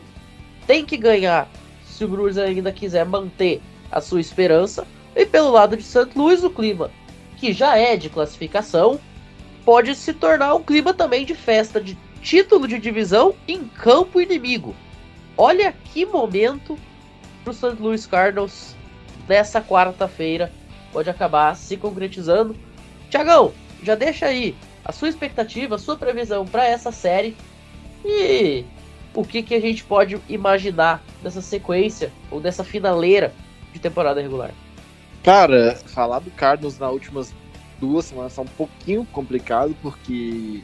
[0.66, 1.48] Tem que ganhar
[1.84, 4.86] se o Brewers ainda quiser manter a sua esperança.
[5.14, 6.08] E pelo lado de St.
[6.16, 6.90] Louis, o clima,
[7.36, 8.98] que já é de classificação,
[9.66, 14.74] pode se tornar um clima também de festa de título de divisão em campo inimigo.
[15.36, 16.78] Olha que momento
[17.44, 17.76] para o St.
[17.78, 18.74] Louis Cardinals
[19.28, 20.50] nessa quarta-feira
[20.92, 22.54] pode acabar se concretizando.
[23.10, 23.52] Tiagão,
[23.82, 27.36] já deixa aí a sua expectativa, a sua previsão para essa série
[28.04, 28.64] e
[29.14, 33.32] o que, que a gente pode imaginar dessa sequência ou dessa finaleira
[33.72, 34.50] de temporada regular.
[35.22, 37.34] Cara, falar do Cardinals nas últimas
[37.78, 40.62] duas semanas é um pouquinho complicado, porque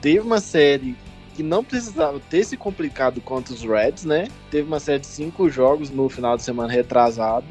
[0.00, 0.96] teve uma série
[1.34, 4.28] que não precisava ter se complicado contra os Reds, né?
[4.50, 7.46] Teve uma série de cinco jogos no final de semana retrasado,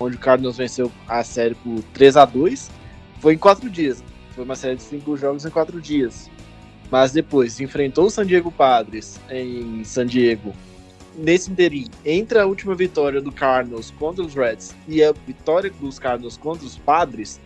[0.00, 2.70] onde o Cardinals venceu a série por 3 a 2
[3.20, 4.02] Foi em quatro dias.
[4.34, 6.30] Foi uma série de cinco jogos em quatro dias.
[6.90, 10.54] Mas depois enfrentou o San Diego Padres em San Diego.
[11.16, 15.98] Nesse interim, entre a última vitória do Cardinals contra os Reds e a vitória dos
[15.98, 17.38] Cardinals contra os Padres,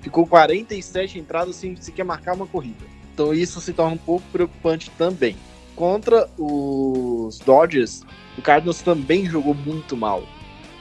[0.00, 2.84] ficou 47 entradas sem sequer marcar uma corrida.
[3.14, 5.36] Então isso se torna um pouco preocupante também.
[5.76, 8.02] Contra os Dodgers,
[8.36, 10.24] o Cardinals também jogou muito mal.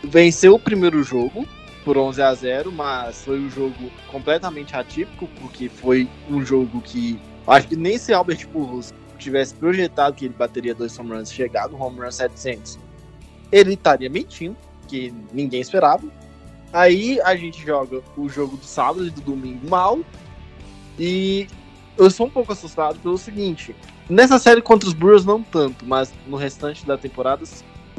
[0.04, 1.46] Venceu o primeiro jogo
[1.84, 7.20] por 11 a 0, mas foi um jogo completamente atípico, porque foi um jogo que
[7.48, 11.68] acho que nem se Albert Pujols tivesse projetado que ele bateria dois home runs, chegar
[11.68, 12.80] no home run 700,
[13.52, 14.56] ele estaria mentindo,
[14.88, 16.08] que ninguém esperava.
[16.72, 20.00] Aí a gente joga o jogo do sábado e do domingo mal.
[20.98, 21.48] E
[21.98, 23.76] eu sou um pouco assustado pelo seguinte:
[24.10, 27.44] nessa série contra os Brewers, não tanto, mas no restante da temporada,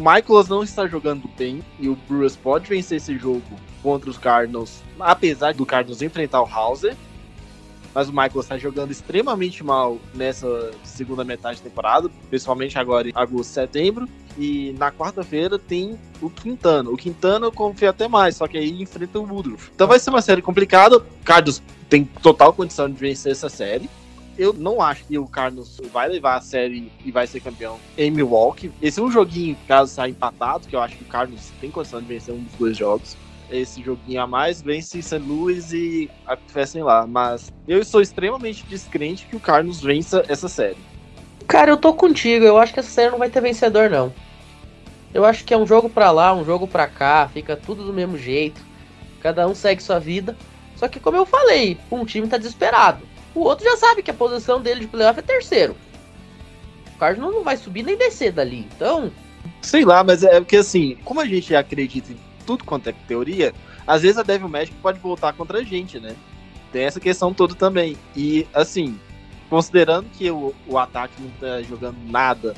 [0.00, 3.42] o Michaelas não está jogando bem e o Brewers pode vencer esse jogo
[3.82, 6.96] contra os Cardinals, apesar do Cardinals enfrentar o Hauser.
[7.92, 13.12] Mas o Michael está jogando extremamente mal nessa segunda metade da temporada, principalmente agora em
[13.14, 14.08] agosto, setembro.
[14.38, 16.88] E na quarta-feira tem o Quintana.
[16.88, 19.72] O Quintana eu confio até mais, só que aí enfrenta o Woodruff.
[19.74, 20.98] Então vai ser uma série complicada.
[20.98, 23.90] O Cardinals tem total condição de vencer essa série.
[24.40, 28.10] Eu não acho que o Cardinals vai levar a série e vai ser campeão em
[28.10, 28.72] Milwaukee.
[28.80, 32.00] Esse é um joguinho, caso saia empatado, que eu acho que o Cardinals tem condição
[32.00, 33.18] de vencer um dos dois jogos
[33.50, 35.18] esse joguinho a mais, vence St.
[35.18, 37.06] Louis e acontecem lá.
[37.06, 40.78] Mas eu sou extremamente descrente que o Carlos vença essa série.
[41.46, 42.44] Cara, eu tô contigo.
[42.44, 44.12] Eu acho que essa série não vai ter vencedor, não.
[45.12, 47.92] Eu acho que é um jogo pra lá, um jogo pra cá, fica tudo do
[47.92, 48.62] mesmo jeito.
[49.20, 50.36] Cada um segue sua vida.
[50.76, 53.09] Só que, como eu falei, um time tá desesperado.
[53.34, 55.76] O outro já sabe que a posição dele de playoff é terceiro.
[56.94, 58.66] O Cardinals não vai subir nem descer dali.
[58.74, 59.10] Então,
[59.62, 63.52] Sei lá, mas é porque assim, como a gente acredita em tudo quanto é teoria,
[63.86, 66.14] às vezes a Devil Magic pode voltar contra a gente, né?
[66.72, 67.96] Tem essa questão toda também.
[68.16, 68.98] E assim,
[69.48, 72.54] considerando que o, o ataque não tá jogando nada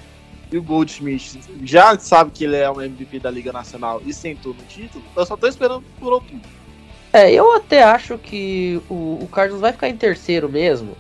[0.51, 4.55] e o Goldschmidt já sabe que ele é um MVP da Liga Nacional e sentou
[4.55, 6.49] no título, eu só tô esperando por outubro.
[7.12, 10.96] É, eu até acho que o, o Cardinals vai ficar em terceiro mesmo.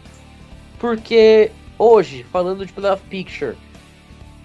[0.78, 3.56] Porque hoje, falando de playoff picture,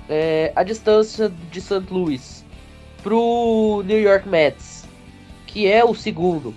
[0.07, 1.83] é, a distância de St.
[1.91, 2.45] Louis
[3.03, 4.85] pro New York Mets,
[5.45, 6.55] que é o segundo,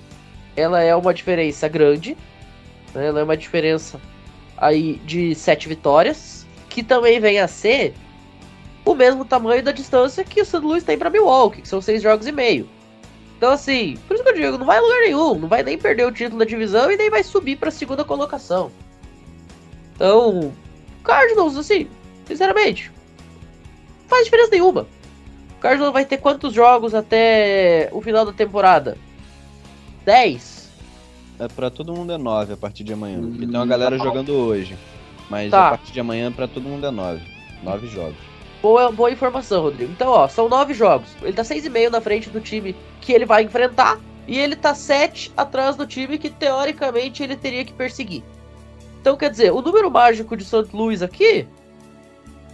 [0.56, 2.16] ela é uma diferença grande.
[2.94, 3.06] né?
[3.06, 4.00] Ela é uma diferença
[4.56, 6.46] aí de sete vitórias.
[6.68, 7.94] Que também vem a ser
[8.84, 10.58] o mesmo tamanho da distância que o St.
[10.58, 12.68] Louis tem para Milwaukee, que são seis jogos e meio.
[13.40, 15.78] Então, assim, por isso que eu digo, não vai a lugar nenhum, não vai nem
[15.78, 18.70] perder o título da divisão e nem vai subir para a segunda colocação.
[19.94, 20.52] Então,
[21.02, 21.88] Cardinals, assim,
[22.26, 22.92] sinceramente,
[24.02, 24.86] não faz diferença nenhuma.
[25.56, 28.98] O Cardinals vai ter quantos jogos até o final da temporada?
[30.04, 30.68] 10?
[31.38, 33.22] É, pra todo mundo é 9 a partir de amanhã.
[33.22, 34.76] Porque Hum, tem uma galera tá jogando hoje.
[35.30, 35.68] Mas Tá.
[35.68, 37.22] a partir de amanhã pra todo mundo é 9.
[37.62, 38.18] 9 jogos.
[38.62, 39.92] Boa, boa informação, Rodrigo.
[39.92, 41.08] Então, ó, são nove jogos.
[41.22, 43.98] Ele tá seis e meio na frente do time que ele vai enfrentar.
[44.26, 48.22] E ele tá sete atrás do time que, teoricamente, ele teria que perseguir.
[49.00, 50.68] Então, quer dizer, o número mágico de St.
[50.74, 51.48] Louis aqui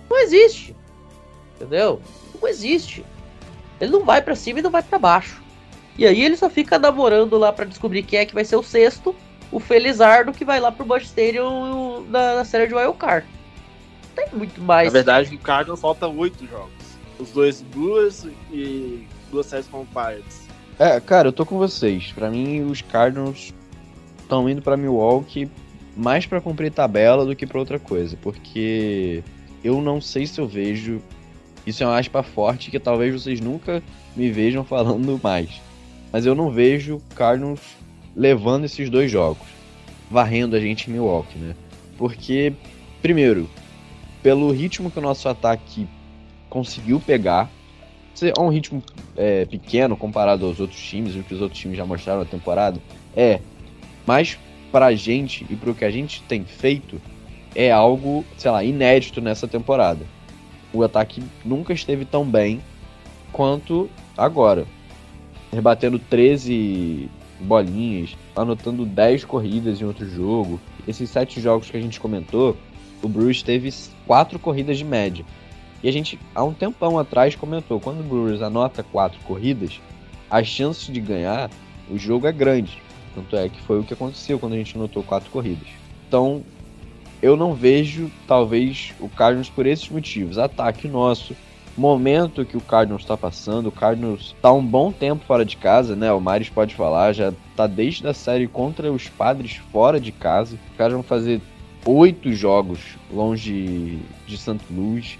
[0.08, 0.76] não existe.
[1.56, 2.00] Entendeu?
[2.40, 3.04] Não existe.
[3.80, 5.42] Ele não vai pra cima e não vai pra baixo.
[5.98, 8.62] E aí ele só fica namorando lá pra descobrir quem é que vai ser o
[8.62, 9.14] sexto.
[9.50, 13.26] O Felizardo que vai lá pro Busch Stadium na, na série de Wild Card.
[13.26, 13.45] Não
[14.16, 14.88] tem muito mais.
[14.88, 16.72] Na verdade, o Cardinals falta oito jogos.
[17.18, 20.46] Os dois Brewers e duas séries com o Pirates.
[20.78, 22.12] É, cara, eu tô com vocês.
[22.12, 23.54] Pra mim, os Cardinals
[24.18, 25.50] estão indo pra Milwaukee
[25.96, 28.16] mais pra cumprir tabela do que pra outra coisa.
[28.20, 29.22] Porque
[29.62, 31.00] eu não sei se eu vejo.
[31.66, 33.82] Isso é uma aspa forte que talvez vocês nunca
[34.14, 35.60] me vejam falando mais.
[36.12, 37.60] Mas eu não vejo o Cardinals
[38.14, 39.46] levando esses dois jogos.
[40.10, 41.56] Varrendo a gente em Milwaukee, né?
[41.98, 42.52] Porque,
[43.02, 43.48] primeiro,
[44.22, 45.86] pelo ritmo que o nosso ataque
[46.48, 47.50] conseguiu pegar,
[48.22, 48.82] é um ritmo
[49.16, 52.80] é, pequeno comparado aos outros times, o que os outros times já mostraram na temporada,
[53.14, 53.40] é.
[54.06, 54.38] Mas
[54.72, 57.00] pra gente e pro que a gente tem feito,
[57.54, 60.04] é algo, sei lá, inédito nessa temporada.
[60.72, 62.60] O ataque nunca esteve tão bem
[63.32, 64.66] quanto agora.
[65.52, 67.08] Rebatendo 13
[67.40, 70.60] bolinhas, anotando 10 corridas em outro jogo.
[70.86, 72.56] Esses sete jogos que a gente comentou,
[73.02, 73.72] o Bruce teve
[74.06, 75.24] quatro corridas de média.
[75.82, 79.80] E a gente, há um tempão atrás, comentou: quando o Brewers anota quatro corridas,
[80.30, 81.50] a chance de ganhar
[81.90, 82.82] o jogo é grande.
[83.14, 85.68] Tanto é que foi o que aconteceu quando a gente anotou quatro corridas.
[86.08, 86.42] Então,
[87.22, 90.38] eu não vejo, talvez, o Cardinals por esses motivos.
[90.38, 91.34] Ataque nosso,
[91.76, 93.66] momento que o Cardinals está passando.
[93.68, 96.12] O Cardinals está um bom tempo fora de casa, né?
[96.12, 100.58] O Maris pode falar, já tá desde a série contra os Padres fora de casa.
[100.76, 101.40] Caras vão fazer
[101.86, 104.58] oito jogos longe de St.
[104.70, 105.18] Louis.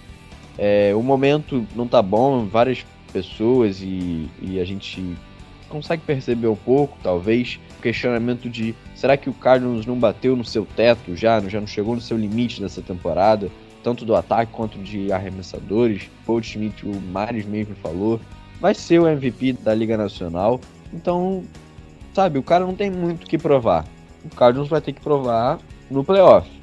[0.58, 5.16] É, o momento não tá bom, várias pessoas e, e a gente
[5.68, 10.44] consegue perceber um pouco, talvez, o questionamento de será que o Cardinals não bateu no
[10.44, 13.50] seu teto já, já não chegou no seu limite dessa temporada,
[13.82, 16.08] tanto do ataque quanto de arremessadores.
[16.26, 18.20] O Schmidt, o Maris mesmo falou,
[18.60, 20.60] vai ser o MVP da Liga Nacional,
[20.92, 21.44] então,
[22.14, 23.84] sabe, o cara não tem muito o que provar.
[24.24, 25.58] O Cardinals vai ter que provar
[25.90, 26.55] no playoff.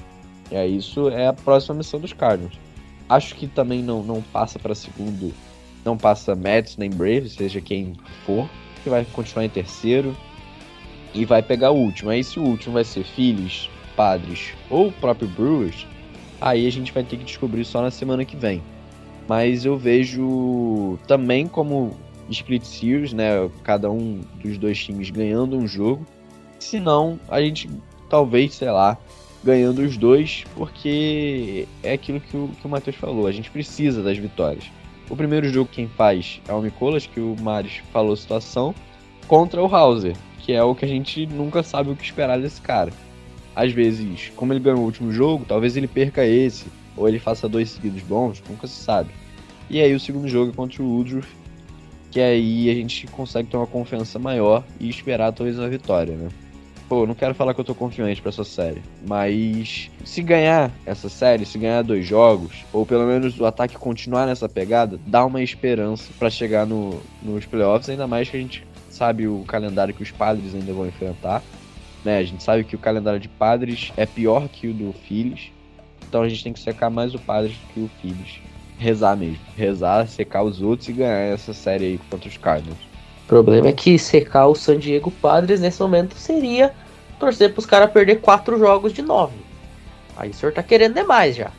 [0.52, 2.58] E aí isso é a próxima missão dos Cardinals.
[3.10, 5.34] Acho que também não, não passa para segundo,
[5.84, 7.94] não passa Mets nem Braves, seja quem
[8.26, 8.50] for,
[8.84, 10.16] que vai continuar em terceiro
[11.14, 12.10] e vai pegar o último.
[12.10, 15.86] Aí se o último vai ser Phillies, Padres ou o próprio Brewers,
[16.42, 18.62] aí a gente vai ter que descobrir só na semana que vem.
[19.28, 21.96] Mas eu vejo também como
[22.30, 26.06] split series, né, cada um dos dois times ganhando um jogo.
[26.60, 27.70] Se não, a gente
[28.10, 28.98] talvez, sei lá,
[29.44, 34.02] ganhando os dois, porque é aquilo que o, que o Matheus falou, a gente precisa
[34.02, 34.66] das vitórias.
[35.10, 38.74] O primeiro jogo quem faz é o Nicolas, que o Maris falou a situação,
[39.28, 42.62] contra o Hauser, que é o que a gente nunca sabe o que esperar desse
[42.62, 42.92] cara.
[43.56, 47.48] Às vezes, como ele ganhou o último jogo, talvez ele perca esse, ou ele faça
[47.50, 49.10] dois seguidos bons, nunca se sabe.
[49.70, 51.28] E aí o segundo jogo é contra o Woodruff,
[52.10, 56.30] que aí a gente consegue ter uma confiança maior e esperar talvez uma vitória, né?
[56.94, 61.10] Pô, não quero falar que eu tô confiante pra essa série, mas se ganhar essa
[61.10, 65.42] série, se ganhar dois jogos, ou pelo menos o ataque continuar nessa pegada, dá uma
[65.42, 70.04] esperança pra chegar no, nos playoffs, ainda mais que a gente sabe o calendário que
[70.04, 71.42] os padres ainda vão enfrentar.
[72.06, 72.20] Né?
[72.20, 75.52] A gente sabe que o calendário de padres é pior que o do Phillies,
[76.08, 78.40] então a gente tem que secar mais o padres do que o Phillies.
[78.78, 79.40] Rezar mesmo.
[79.58, 82.78] Rezar, secar os outros e ganhar essa série aí contra os Cardinals.
[83.24, 86.72] O problema é que secar o San Diego Padres nesse momento seria
[87.24, 89.38] torcer pros caras perder quatro jogos de nove.
[90.18, 91.52] Aí o senhor tá querendo demais já.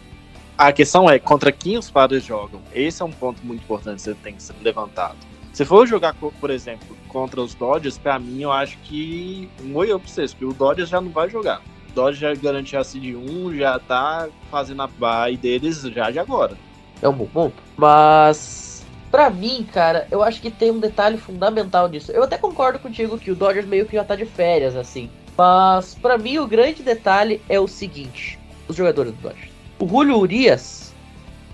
[0.56, 2.60] A questão é contra quem os padres jogam.
[2.72, 5.16] Esse é um ponto muito importante que você tem que ser levantado.
[5.52, 9.88] Se for jogar, por exemplo, contra os Dodgers, pra mim eu acho que um oi
[9.88, 11.60] pra vocês, porque o Dodgers já não vai jogar.
[11.90, 16.18] O Dodgers já garantiu a seed 1, já tá fazendo a bye deles já de
[16.18, 16.56] agora.
[17.00, 17.56] É um bom ponto.
[17.76, 22.12] Mas, pra mim, cara, eu acho que tem um detalhe fundamental nisso.
[22.12, 25.10] Eu até concordo contigo que o Dodgers meio que já tá de férias, assim.
[25.36, 29.50] Mas, pra mim, o grande detalhe é o seguinte: os jogadores do Dodgers.
[29.78, 30.94] O Julio Urias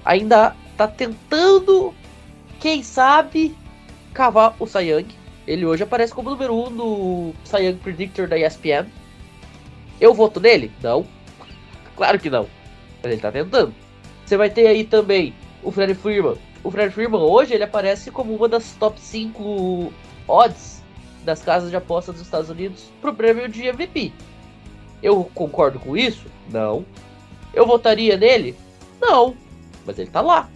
[0.05, 1.95] ainda tá tentando,
[2.59, 3.57] quem sabe,
[4.13, 5.07] cavar o Young.
[5.47, 8.87] Ele hoje aparece como número 1 um Cy Young Predictor da ESPN.
[10.01, 10.71] Eu voto nele?
[10.83, 11.07] Não.
[11.97, 12.47] Claro que não.
[13.03, 13.75] Mas ele tá tentando.
[14.25, 16.37] Você vai ter aí também o Fred Freeman.
[16.63, 19.93] O Fred Freeman hoje ele aparece como uma das top 5
[20.29, 20.80] odds
[21.25, 24.13] das casas de aposta dos Estados Unidos pro prêmio de MVP.
[25.03, 26.27] Eu concordo com isso?
[26.51, 26.85] Não.
[27.53, 28.55] Eu votaria nele?
[29.01, 29.35] Não.
[29.87, 30.49] Mas ele tá lá.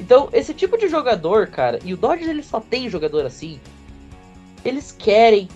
[0.00, 3.60] Então, esse tipo de jogador, cara, e o Dodgers ele só tem jogador assim.
[4.64, 5.48] Eles querem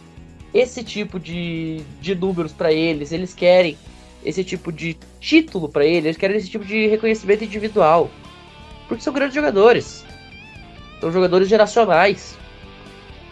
[0.53, 3.77] esse tipo de, de números para eles, eles querem
[4.25, 8.11] esse tipo de título para eles, eles querem esse tipo de reconhecimento individual.
[8.89, 10.05] Porque são grandes jogadores.
[11.01, 12.37] São jogadores geracionais.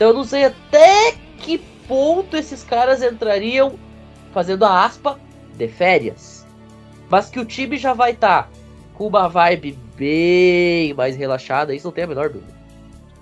[0.01, 3.75] Então eu não sei até que ponto esses caras entrariam
[4.33, 5.21] fazendo a aspa
[5.59, 6.47] de férias.
[7.11, 8.49] Mas que o time já vai estar tá
[8.95, 12.51] com uma vibe bem mais relaxada, isso não tem a menor dúvida.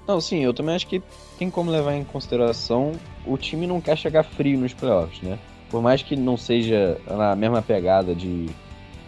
[0.07, 1.03] Não, sim, eu também acho que
[1.37, 2.93] tem como levar em consideração
[3.27, 5.37] o time não quer chegar frio nos playoffs, né?
[5.69, 8.49] Por mais que não seja na mesma pegada de,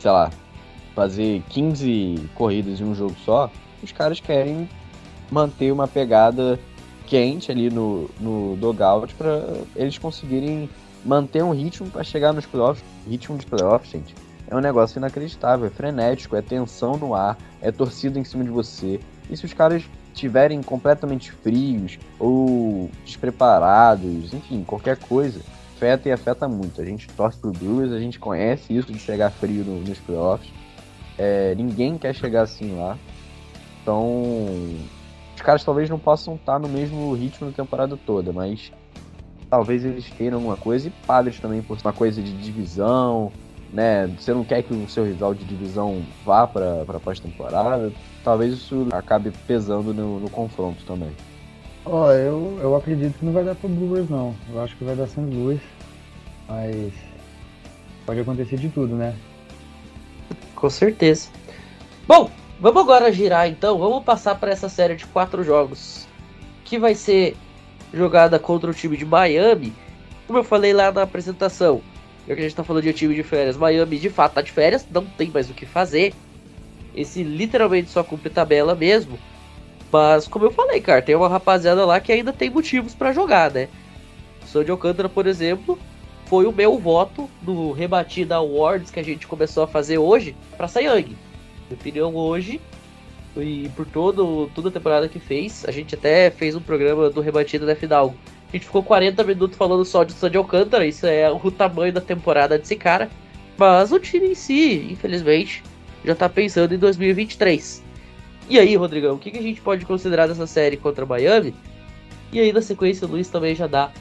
[0.00, 0.28] sei lá,
[0.92, 3.48] fazer 15 corridas em um jogo só,
[3.80, 4.68] os caras querem
[5.30, 6.58] manter uma pegada
[7.10, 9.44] quente ali no, no dogout para
[9.74, 10.70] eles conseguirem
[11.04, 12.84] manter um ritmo para chegar nos playoffs.
[13.06, 14.14] Ritmo de playoffs, gente,
[14.48, 18.50] é um negócio inacreditável, é frenético, é tensão no ar, é torcida em cima de
[18.50, 19.00] você.
[19.28, 19.82] E se os caras
[20.14, 25.40] estiverem completamente frios ou despreparados, enfim, qualquer coisa,
[25.74, 26.80] afeta e afeta muito.
[26.80, 30.52] A gente torce pro Brewers, a gente conhece isso de chegar frio no, nos playoffs.
[31.18, 32.96] É, ninguém quer chegar assim lá.
[33.82, 34.24] Então,
[35.40, 38.70] os caras talvez não possam estar no mesmo ritmo da temporada toda, mas
[39.48, 40.88] talvez eles queiram alguma coisa.
[40.88, 43.32] E padres também, por uma coisa de divisão,
[43.72, 44.06] né?
[44.18, 47.90] Você não quer que o seu rival de divisão vá para a pós-temporada.
[48.22, 51.10] Talvez isso acabe pesando no, no confronto também.
[51.86, 54.34] Ó, oh, eu, eu acredito que não vai dar pro Brewers não.
[54.52, 55.20] Eu acho que vai dar St.
[55.20, 55.60] Louis.
[56.46, 56.92] Mas
[58.04, 59.16] pode acontecer de tudo, né?
[60.54, 61.30] Com certeza.
[62.06, 63.78] Bom, vamos agora girar então.
[63.78, 66.06] Vamos passar para essa série de quatro jogos
[66.64, 67.36] que vai ser
[67.92, 69.72] jogada contra o time de Miami.
[70.26, 71.80] Como eu falei lá na apresentação,
[72.28, 74.52] já que a gente tá falando de time de férias, Miami de fato tá de
[74.52, 76.14] férias, não tem mais o que fazer.
[76.94, 79.18] Esse literalmente só cumpre tabela mesmo.
[79.92, 83.50] Mas, como eu falei, cara, tem uma rapaziada lá que ainda tem motivos para jogar,
[83.50, 83.68] né?
[84.42, 85.76] O Sandy Alcântara, por exemplo,
[86.26, 90.68] foi o meu voto no Rebatida Awards que a gente começou a fazer hoje para
[90.68, 91.16] Sayang.
[91.74, 92.60] Opinião hoje,
[93.36, 97.20] e por todo, toda a temporada que fez, a gente até fez um programa do
[97.20, 98.16] Rebatida da Fidalgo.
[98.48, 102.00] A gente ficou 40 minutos falando só de Sandy Alcântara, isso é o tamanho da
[102.00, 103.08] temporada desse cara.
[103.56, 105.62] Mas o time em si, infelizmente,
[106.04, 107.84] já tá pensando em 2023.
[108.48, 111.54] E aí, Rodrigão, o que, que a gente pode considerar dessa série contra Miami?
[112.32, 113.92] E aí, na sequência, o Luiz também já dá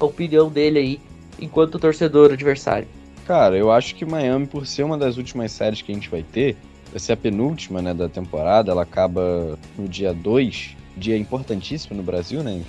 [0.00, 1.00] a opinião dele aí,
[1.40, 2.88] enquanto torcedor adversário.
[3.26, 6.24] Cara, eu acho que Miami, por ser uma das últimas séries que a gente vai
[6.24, 6.56] ter,
[6.92, 12.02] vai ser a penúltima né, da temporada, ela acaba no dia 2, dia importantíssimo no
[12.02, 12.62] Brasil, né?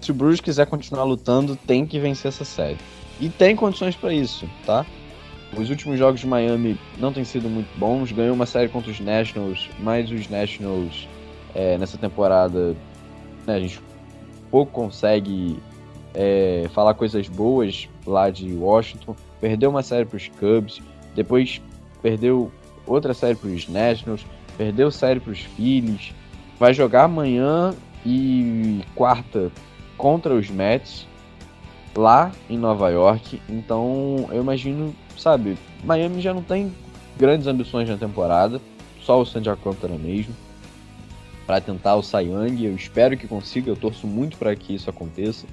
[0.00, 2.76] Se o Bruce quiser continuar lutando, tem que vencer essa série.
[3.20, 4.84] E tem condições para isso, tá?
[5.56, 8.10] Os últimos jogos de Miami não têm sido muito bons.
[8.10, 11.08] Ganhou uma série contra os Nationals, mas os Nationals
[11.54, 12.74] é, nessa temporada
[13.46, 13.78] né, a gente
[14.50, 15.58] pouco consegue
[16.14, 19.14] é, falar coisas boas lá de Washington.
[19.40, 20.80] Perdeu uma série para os Cubs,
[21.14, 21.60] depois
[22.00, 22.50] perdeu
[22.86, 24.24] outra série para os Nationals,
[24.56, 26.12] perdeu série para os Phillies.
[26.58, 29.50] Vai jogar amanhã e quarta
[29.96, 31.06] contra os Mets
[31.96, 33.40] lá em Nova York.
[33.48, 36.72] Então eu imagino, sabe, Miami já não tem
[37.18, 38.60] grandes ambições na temporada,
[39.00, 40.34] só o Sandy Alcântara mesmo.
[41.46, 44.88] Para tentar o Cy Young, eu espero que consiga, eu torço muito para que isso
[44.88, 45.46] aconteça,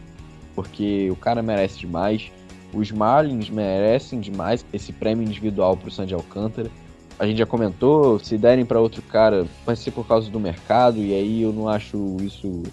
[0.56, 2.32] porque o cara merece demais.
[2.72, 6.70] Os Marlins merecem demais esse prêmio individual para o Sandy Alcântara.
[7.20, 11.00] A gente já comentou, se derem para outro cara, vai ser por causa do mercado,
[11.00, 12.64] e aí eu não acho isso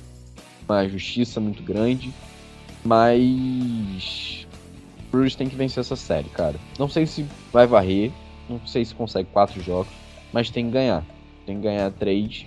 [0.69, 2.13] uma justiça muito grande.
[2.85, 4.47] Mas.
[5.11, 6.57] Brewers tem que vencer essa série, cara.
[6.79, 8.13] Não sei se vai varrer,
[8.49, 9.93] não sei se consegue quatro jogos,
[10.33, 11.05] mas tem que ganhar.
[11.45, 12.47] Tem que ganhar três,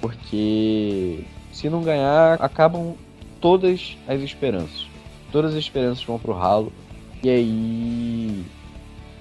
[0.00, 2.94] porque se não ganhar, acabam
[3.40, 4.86] todas as esperanças.
[5.32, 6.72] Todas as esperanças vão pro ralo.
[7.22, 8.44] E aí,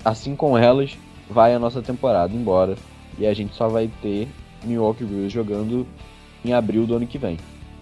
[0.03, 0.97] assim com elas,
[1.29, 2.75] vai a nossa temporada embora.
[3.17, 4.27] E a gente só vai ter
[4.63, 5.85] Milwaukee Brewers jogando
[6.43, 7.37] em abril do ano que vem.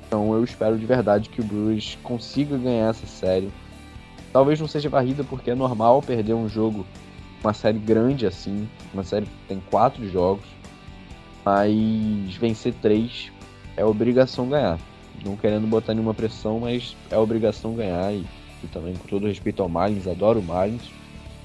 [0.05, 3.51] Então eu espero de verdade que o Brewers consiga ganhar essa série.
[4.31, 6.85] Talvez não seja varrida porque é normal perder um jogo,
[7.43, 10.45] uma série grande assim, uma série que tem quatro jogos.
[11.45, 13.31] Mas vencer três
[13.75, 14.79] é obrigação ganhar.
[15.25, 18.13] Não querendo botar nenhuma pressão, mas é obrigação ganhar.
[18.13, 18.25] E,
[18.63, 20.89] e também, com todo respeito ao Marlins, adoro o Marlins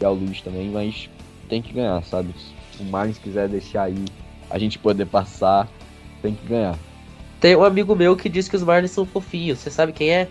[0.01, 1.09] e ao Luiz também, mas
[1.49, 2.35] tem que ganhar, sabe?
[2.37, 4.05] Se o Marlins quiser deixar aí
[4.51, 5.69] a gente poder passar,
[6.21, 6.77] tem que ganhar.
[7.41, 9.59] Tem um amigo meu que diz que os Marlins são fofinhos.
[9.59, 10.29] Você sabe quem é?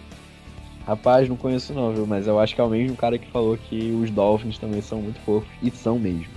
[0.87, 2.07] Rapaz, não conheço não, viu?
[2.07, 5.01] Mas eu acho que é o mesmo cara que falou que os Dolphins também são
[5.01, 5.49] muito fofos.
[5.61, 6.27] E são mesmo.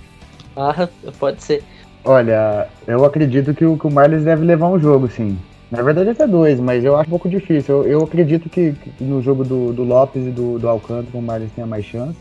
[0.55, 1.63] Ah, pode ser.
[2.03, 5.37] Olha, eu acredito que o, que o Marlins deve levar um jogo, sim.
[5.71, 7.83] Na verdade até dois, mas eu acho um pouco difícil.
[7.83, 11.21] Eu, eu acredito que, que no jogo do, do Lopes e do, do Alcântara o
[11.21, 12.17] Marlins tenha mais chance.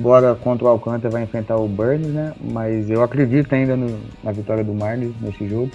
[0.00, 2.32] Embora contra o Alcântara vai enfrentar o Burns, né?
[2.40, 5.70] Mas eu acredito ainda no- na vitória do Marlins nesse jogo.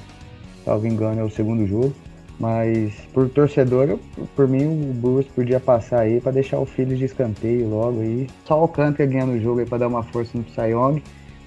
[0.65, 1.93] Salvo engano, é o segundo jogo.
[2.39, 3.99] Mas por torcedor, eu-
[4.35, 8.27] por mim o Brewers podia passar aí pra deixar o filho de escanteio logo aí.
[8.45, 11.03] Só o Alcântara ganhando o jogo aí pra dar uma força no Psyong.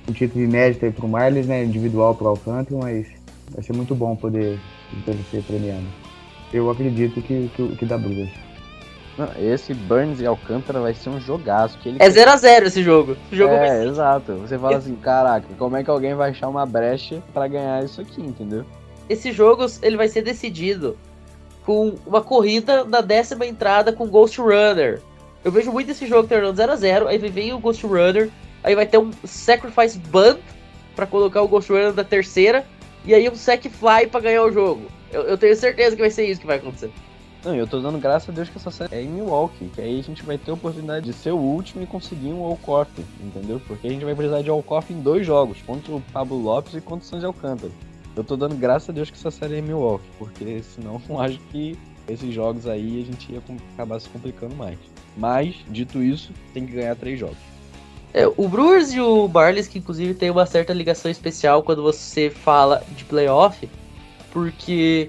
[0.08, 1.64] Um título inédito aí pro Marlins, né?
[1.64, 3.08] Individual pro Alcântara, mas
[3.52, 4.56] vai ser muito bom poder,
[5.04, 5.82] poder ser premiado.
[6.52, 8.30] Eu acredito que, que, que dá Brewers.
[9.18, 11.76] Não, esse Burns e Alcântara vai ser um jogaço.
[11.78, 13.16] Que ele É 0x0 esse jogo.
[13.32, 14.34] O jogo vai É, exato.
[14.36, 18.00] Você fala assim, caraca, como é que alguém vai achar uma brecha pra ganhar isso
[18.00, 18.64] aqui, entendeu?
[19.08, 20.96] esse jogo ele vai ser decidido
[21.64, 25.00] com uma corrida na décima entrada com Ghost Runner.
[25.44, 28.30] Eu vejo muito esse jogo terminando 0x0, aí vem o Ghost Runner,
[28.62, 30.40] aí vai ter um Sacrifice Bunt
[30.94, 32.66] pra colocar o Ghost Runner na terceira,
[33.04, 34.82] e aí um Sack Fly pra ganhar o jogo.
[35.12, 36.90] Eu, eu tenho certeza que vai ser isso que vai acontecer.
[37.48, 39.98] Não, eu tô dando graças a Deus que essa série é em Milwaukee, que aí
[39.98, 42.90] a gente vai ter a oportunidade de ser o último e conseguir um Alcoff,
[43.22, 43.58] entendeu?
[43.66, 46.80] Porque a gente vai precisar de Alcoff em dois jogos, contra o Pablo Lopes e
[46.82, 47.72] contra o Santos Alcântara.
[48.14, 51.18] Eu tô dando graças a Deus que essa série é em Milwaukee, porque senão eu
[51.18, 53.40] acho que esses jogos aí a gente ia
[53.72, 54.78] acabar se complicando mais.
[55.16, 57.38] Mas, dito isso, tem que ganhar três jogos.
[58.12, 62.28] É, o Brewers e o Marlins, que inclusive tem uma certa ligação especial quando você
[62.28, 63.66] fala de playoff,
[64.30, 65.08] porque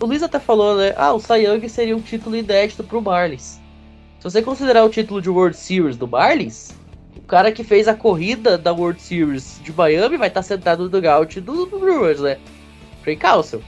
[0.00, 0.94] o Luiz até falou, né?
[0.96, 3.60] Ah, o Cy Young seria um título inédito pro Marlins.
[4.18, 6.72] Se você considerar o título de World Series do Marlins,
[7.16, 10.88] o cara que fez a corrida da World Series de Miami vai estar sentado no
[10.88, 12.38] dugout do, do Brewers, né?
[13.02, 13.62] Trey Council.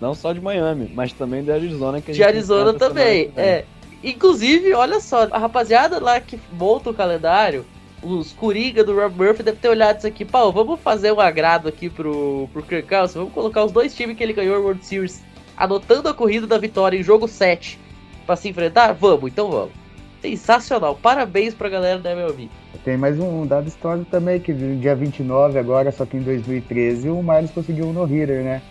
[0.00, 3.64] Não só de Miami, mas também da Arizona que a De gente Arizona também, é.
[4.02, 7.64] Inclusive, olha só, a rapaziada lá que monta o calendário,
[8.02, 11.68] os Coringa do Rob Murphy deve ter olhado isso aqui, pau, vamos fazer um agrado
[11.68, 14.84] aqui pro, pro Kirk Cousins, vamos colocar os dois times que ele ganhou o World
[14.84, 15.22] Series,
[15.56, 17.78] anotando a corrida da vitória em jogo 7
[18.26, 18.92] pra se enfrentar?
[18.92, 19.72] Vamos, então vamos.
[20.20, 22.48] Sensacional, parabéns pra galera da MLB.
[22.84, 27.08] Tem mais um dado histórico também, que no dia 29 agora, só que em 2013,
[27.08, 28.62] o Marlins conseguiu um no-hitter, né?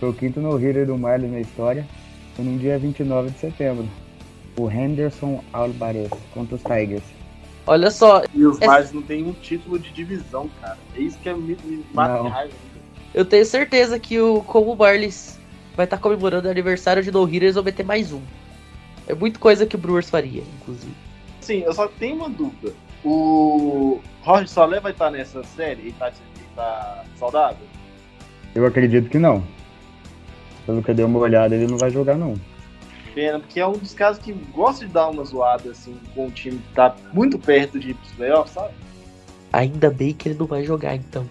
[0.00, 1.86] Foi o quinto no-hitter do Marlins na história.
[2.34, 3.88] Foi no dia 29 de setembro.
[4.58, 7.04] O Henderson Alvarez contra os Tigers.
[7.66, 10.76] Olha só, E os Essa- Marlins não tem um título de divisão, cara.
[10.96, 11.84] É isso que é me, me
[13.16, 15.35] eu tenho certeza que o, como o Marlins
[15.76, 18.22] vai estar comemorando o aniversário de No-Hitter, eles vão meter mais um.
[19.06, 20.94] É muito coisa que o Brewers faria, inclusive.
[21.40, 22.72] Sim, eu só tenho uma dúvida.
[23.04, 25.82] O Jorge Solé vai estar nessa série?
[25.82, 27.64] Ele tá, ele tá saudável?
[28.54, 29.44] Eu acredito que não.
[30.64, 32.34] Pelo que eu dei uma olhada, ele não vai jogar não.
[33.14, 36.30] Pena, porque é um dos casos que gosta de dar uma zoada assim com o
[36.30, 38.74] time que tá muito perto de ir pros playoffs, sabe?
[39.52, 41.26] Ainda bem que ele não vai jogar, então.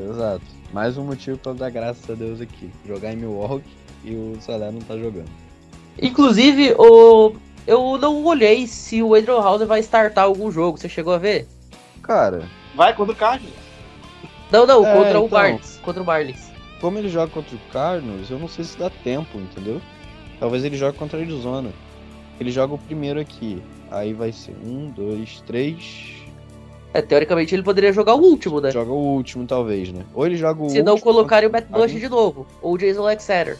[0.00, 0.44] Exato.
[0.72, 2.70] Mais um motivo pra dar graças a Deus aqui.
[2.86, 5.28] Jogar em Milwaukee e o Salé não tá jogando.
[6.00, 7.34] Inclusive, o...
[7.66, 10.78] eu não olhei se o Adrian Hauser vai startar algum jogo.
[10.78, 11.46] Você chegou a ver?
[12.02, 12.42] Cara,
[12.74, 13.54] Vai contra o Cardinals.
[14.50, 15.38] Não, não, É, contra o então.
[15.38, 15.78] Marlins.
[15.82, 16.50] Contra o Marlins.
[16.80, 19.80] como ele joga contra o Cardinals, eu não sei se dá tempo, entendeu?
[20.38, 21.70] Talvez ele jogue contra a Arizona.
[22.38, 23.62] Ele joga o primeiro aqui.
[23.90, 26.06] Aí vai ser um, dois, três.
[26.94, 28.70] É, teoricamente ele poderia jogar o último, né?
[28.70, 30.04] Joga o último, talvez, né?
[30.14, 32.46] Ou ele joga o Se não último colocarem o Matt Bush de novo.
[32.62, 33.58] Ou o Jason Alexander.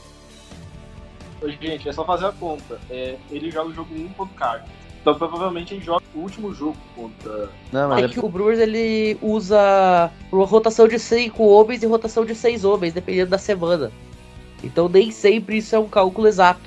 [1.60, 2.78] Gente, é só fazer a conta.
[2.90, 4.80] É, ele joga o jogo 1 contra o Cardinals.
[5.00, 7.48] Então provavelmente ele joga o último jogo contra.
[7.72, 11.86] Não, mas É é que o Brewers ele usa uma rotação de 5 homens e
[11.86, 13.90] rotação de 6 homens, dependendo da semana.
[14.62, 16.60] Então nem sempre isso é um cálculo exato.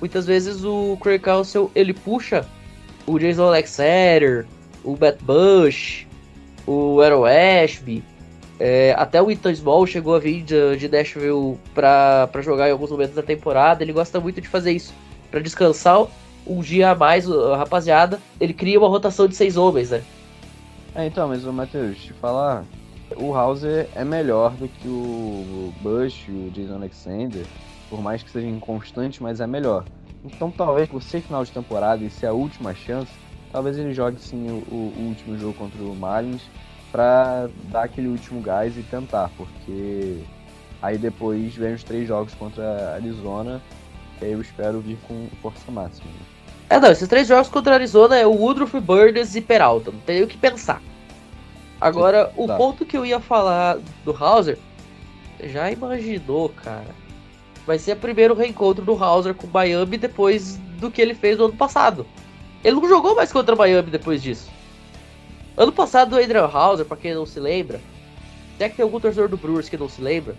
[0.00, 2.46] Muitas vezes o Craig Council ele puxa
[3.06, 4.46] o Jason Alexander,
[4.82, 6.06] o Matt Bush,
[6.66, 8.02] o Aaron Ashby,
[8.58, 12.90] é, até o Ethan Small chegou a vir de, de Nashville pra jogar em alguns
[12.90, 13.82] momentos da temporada.
[13.82, 14.92] Ele gosta muito de fazer isso,
[15.30, 16.06] Pra descansar
[16.46, 18.20] um dia a mais a rapaziada.
[18.40, 20.02] Ele cria uma rotação de seis homens, né?
[20.94, 22.64] É, então, mas o Matheus, te falar,
[23.16, 27.44] o Hauser é melhor do que o Bush o Jason Alexander,
[27.90, 29.84] por mais que seja inconstante, mas é melhor.
[30.24, 33.12] Então talvez por ser final de temporada e ser a última chance,
[33.52, 36.42] talvez ele jogue sim o- o último jogo contra o Marlins
[36.90, 40.24] pra dar aquele último gás e tentar, porque
[40.82, 43.62] Aí depois vem os três jogos contra a Arizona.
[44.20, 46.06] E aí eu espero vir com força máxima.
[46.06, 46.20] né?
[46.68, 49.90] É, não, esses três jogos contra a Arizona é o Woodruff, Burns e Peralta.
[49.90, 50.82] Não tem o que pensar.
[51.80, 52.56] Agora, o tá.
[52.56, 54.58] ponto que eu ia falar do Hauser,
[55.42, 56.94] já imaginou, cara?
[57.66, 61.36] Vai ser o primeiro reencontro do Hauser com o Miami depois do que ele fez
[61.36, 62.06] no ano passado.
[62.64, 64.50] Ele não jogou mais contra o Miami depois disso.
[65.56, 67.80] Ano passado, o Adrian Hauser, pra quem não se lembra,
[68.54, 70.36] até que tem algum torcedor do Brewers que não se lembra,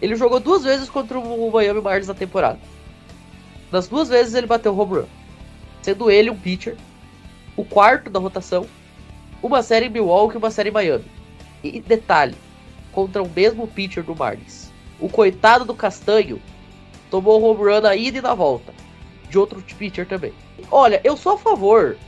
[0.00, 2.58] ele jogou duas vezes contra o Miami Marlins na temporada.
[3.70, 5.06] Das duas vezes ele bateu home run.
[5.82, 6.76] Sendo ele um pitcher,
[7.56, 8.66] o quarto da rotação,
[9.42, 11.04] uma série em Milwaukee e uma série em Miami.
[11.62, 12.34] E detalhe,
[12.92, 14.70] contra o mesmo pitcher do Marlins.
[14.98, 16.40] O coitado do Castanho
[17.10, 18.72] tomou home run na ida e na volta.
[19.28, 20.32] De outro pitcher também.
[20.70, 21.98] Olha, eu sou a favor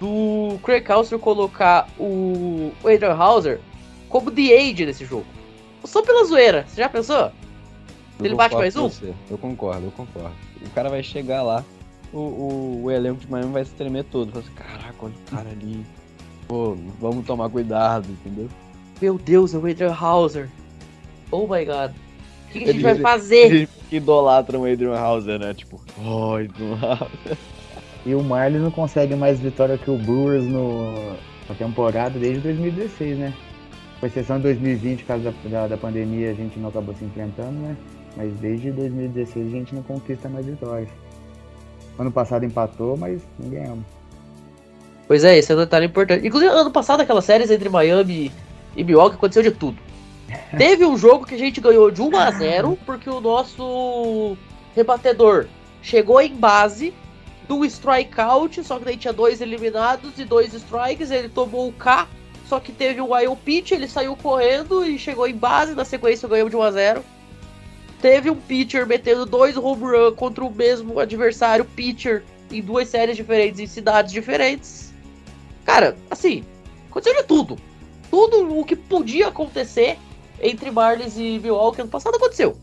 [0.00, 3.60] do Craig Counsell colocar o Adrian Hauser
[4.08, 5.26] como the age nesse jogo.
[5.84, 7.30] Só pela zoeira, você já pensou?
[8.18, 8.88] Eu Ele bate mais um?
[8.88, 9.14] você.
[9.30, 10.34] Eu concordo, eu concordo.
[10.64, 11.64] O cara vai chegar lá,
[12.12, 14.30] o, o, o elenco de Miami vai se tremer todo.
[14.30, 15.86] Fala assim, caraca, olha o cara ali.
[16.46, 18.48] Pô, vamos tomar cuidado, entendeu?
[19.00, 20.48] Meu Deus, é o Adrian Hauser.
[21.30, 21.92] Oh my god.
[22.48, 23.46] O que, que a gente vai fazer?
[23.46, 25.54] Eles idolatram o Adrian Hauser, né?
[25.54, 27.38] Tipo, oh, Adrian Hauser.
[28.08, 30.94] E o Marlins não consegue mais vitória que o Brewers no,
[31.46, 33.34] na temporada desde 2016, né?
[34.00, 37.04] Com exceção de 2020, por causa da, da, da pandemia, a gente não acabou se
[37.04, 37.76] enfrentando, né?
[38.16, 40.88] Mas desde 2016 a gente não conquista mais vitórias.
[41.98, 43.84] Ano passado empatou, mas não ganhamos.
[45.06, 46.26] Pois é, esse é um detalhe importante.
[46.26, 48.32] Inclusive, ano passado, aquelas séries entre Miami
[48.74, 49.76] e Milwaukee aconteceu de tudo.
[50.56, 54.34] Teve um jogo que a gente ganhou de 1 a 0 porque o nosso
[54.74, 55.44] rebatedor
[55.82, 56.94] chegou em base
[57.48, 62.06] do strikeout, só que daí tinha dois eliminados e dois strikes, ele tomou o K,
[62.46, 66.28] só que teve um wild pitch, ele saiu correndo e chegou em base, na sequência
[66.28, 67.04] ganhamos de 1 a 0
[68.00, 73.16] Teve um pitcher metendo dois home run contra o mesmo adversário pitcher em duas séries
[73.16, 74.92] diferentes, em cidades diferentes.
[75.64, 76.44] Cara, assim,
[76.88, 77.56] aconteceu de tudo.
[78.08, 79.98] Tudo o que podia acontecer
[80.40, 82.56] entre Marlins e Milwaukee ano passado aconteceu.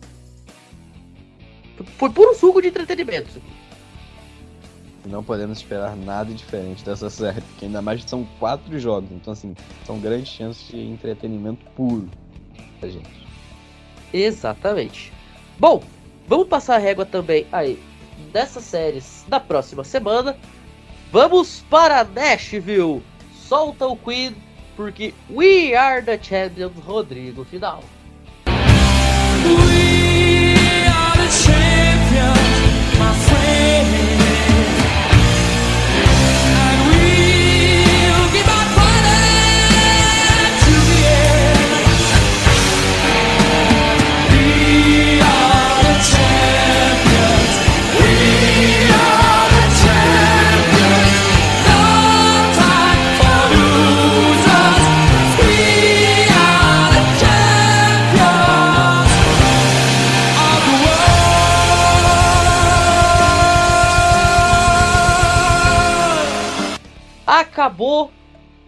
[1.98, 3.42] Foi puro suco de entretenimento.
[5.08, 9.56] Não podemos esperar nada diferente dessa série, porque ainda mais são quatro jogos, então assim,
[9.86, 12.10] são grandes chances de entretenimento puro
[12.80, 13.28] pra gente.
[14.12, 15.14] Exatamente.
[15.60, 15.84] Bom,
[16.28, 17.80] vamos passar a régua também aí
[18.32, 20.36] dessas séries da próxima semana.
[21.12, 23.04] Vamos para Nashville.
[23.48, 24.36] Solta o Queen,
[24.76, 27.84] porque we are the champions, Rodrigo Final.
[29.46, 34.05] We are the champions, my friend.
[67.66, 68.12] Acabou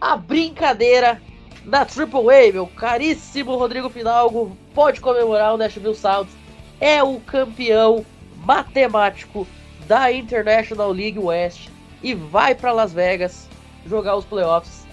[0.01, 1.21] a brincadeira
[1.63, 4.57] da Triple A, meu caríssimo Rodrigo Fidalgo.
[4.73, 6.31] Pode comemorar o Nashville Sounds.
[6.81, 8.03] É o campeão
[8.43, 9.45] matemático
[9.85, 11.69] da International League West
[12.01, 13.47] e vai para Las Vegas
[13.85, 14.87] jogar os playoffs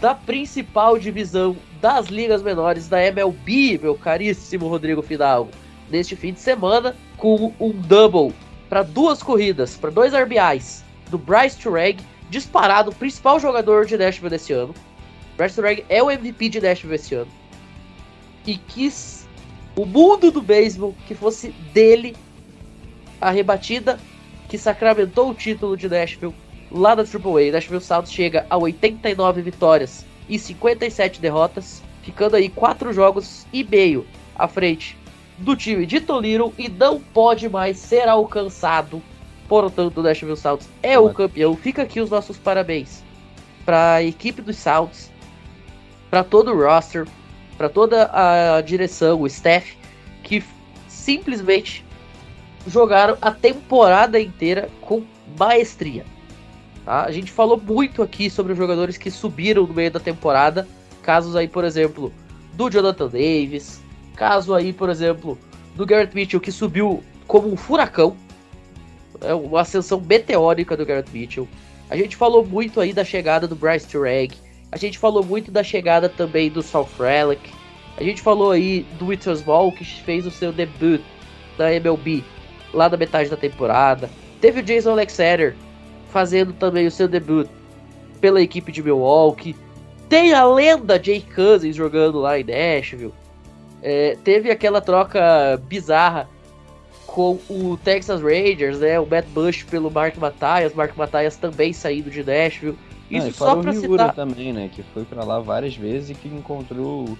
[0.00, 5.50] da principal divisão das ligas menores da MLB, meu caríssimo Rodrigo Fidalgo.
[5.90, 8.34] Neste fim de semana, com um double
[8.70, 14.30] para duas corridas, para dois RBIs do Bryce Tureg, disparado o principal jogador de Nashville
[14.30, 14.74] desse ano.
[15.54, 17.30] Tureg é o MVP de Nashville esse ano.
[18.46, 19.26] E quis
[19.76, 22.16] o mundo do beisebol que fosse dele
[23.20, 23.98] a rebatida
[24.48, 26.34] que sacramentou o título de Nashville
[26.70, 27.52] lá da AAA.
[27.52, 34.06] Nashville Sounds chega a 89 vitórias e 57 derrotas, ficando aí 4 jogos e meio
[34.34, 34.96] à frente
[35.38, 39.02] do time de Toliro e não pode mais ser alcançado.
[39.50, 41.56] Portanto, o Nashville Sounds é o campeão.
[41.56, 43.02] Fica aqui os nossos parabéns
[43.64, 45.10] para a equipe dos Sounds,
[46.08, 47.04] para todo o roster,
[47.58, 49.76] para toda a direção, o staff,
[50.22, 50.40] que
[50.86, 51.84] simplesmente
[52.64, 55.02] jogaram a temporada inteira com
[55.36, 56.06] maestria.
[56.84, 57.02] tá?
[57.02, 60.68] A gente falou muito aqui sobre os jogadores que subiram no meio da temporada.
[61.02, 62.12] Casos aí, por exemplo,
[62.52, 63.82] do Jonathan Davis.
[64.14, 65.36] Caso aí, por exemplo,
[65.74, 68.16] do Garrett Mitchell, que subiu como um furacão.
[69.20, 71.48] É uma ascensão meteórica do Garrett Mitchell.
[71.88, 74.34] A gente falou muito aí da chegada do Bryce Tureg.
[74.72, 77.50] A gente falou muito da chegada também do Sal Frelick,
[77.96, 81.02] A gente falou aí do Small, que fez o seu debut
[81.58, 82.24] na MLB
[82.72, 84.08] lá na metade da temporada.
[84.40, 85.56] Teve o Jason Alexander
[86.10, 87.48] fazendo também o seu debut
[88.20, 89.56] pela equipe de Milwaukee.
[90.08, 93.12] Tem a lenda Jay Cousins jogando lá em Nashville.
[93.82, 96.28] É, teve aquela troca bizarra
[97.12, 99.00] com o Texas Rangers, né?
[99.00, 102.78] O Matt Bush pelo Mark Mathias, Mark Mathias também saindo de Nashville.
[103.10, 104.14] Isso Não, e só o Miura citar.
[104.14, 104.70] também, né?
[104.72, 107.18] Que foi pra lá várias vezes e que encontrou.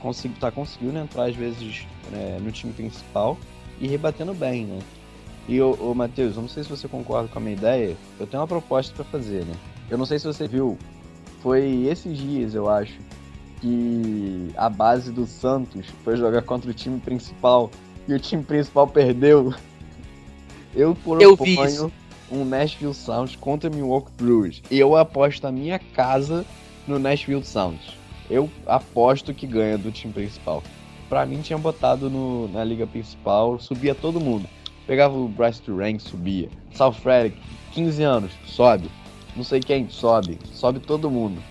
[0.00, 3.38] Consegui, tá conseguindo entrar às vezes né, no time principal
[3.78, 4.78] e rebatendo bem, né?
[5.46, 7.96] E ô, ô Matheus, eu não sei se você concorda com a minha ideia.
[8.18, 9.54] Eu tenho uma proposta pra fazer, né?
[9.88, 10.76] Eu não sei se você viu.
[11.40, 12.98] Foi esses dias, eu acho,
[13.60, 17.70] que a base do Santos foi jogar contra o time principal
[18.08, 19.54] e o time principal perdeu.
[20.74, 20.96] Eu
[21.36, 21.92] proponho
[22.30, 24.62] um Nashville Sounds contra Milwaukee Brewers.
[24.70, 26.44] Eu aposto a minha casa
[26.86, 27.80] no Nashville Sounds.
[28.30, 30.62] Eu aposto que ganha do time principal.
[31.08, 34.48] Pra mim tinha botado no- na liga principal, subia todo mundo.
[34.86, 36.48] Pegava o Bryce Durant, subia.
[36.72, 37.36] Sal Frederick,
[37.72, 38.88] 15 anos, sobe.
[39.34, 40.38] Não sei quem, sobe.
[40.52, 41.42] Sobe todo mundo.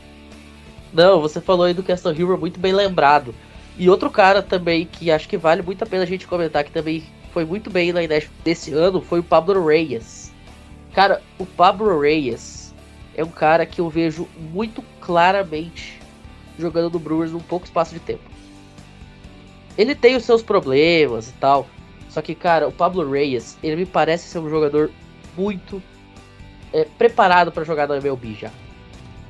[0.94, 3.36] Não, você falou aí do Castle Hero muito bem lembrado.
[3.80, 6.72] E outro cara também que acho que vale muito a pena a gente comentar, que
[6.72, 7.02] também
[7.32, 10.34] foi muito bem na Inés desse ano, foi o Pablo Reyes.
[10.94, 12.76] Cara, o Pablo Reyes
[13.16, 15.98] é um cara que eu vejo muito claramente
[16.58, 18.24] jogando no Brewers num pouco espaço de tempo.
[19.78, 21.66] Ele tem os seus problemas e tal,
[22.10, 24.92] só que, cara, o Pablo Reyes, ele me parece ser um jogador
[25.38, 25.82] muito
[26.74, 28.52] é, preparado para jogar na MLB já.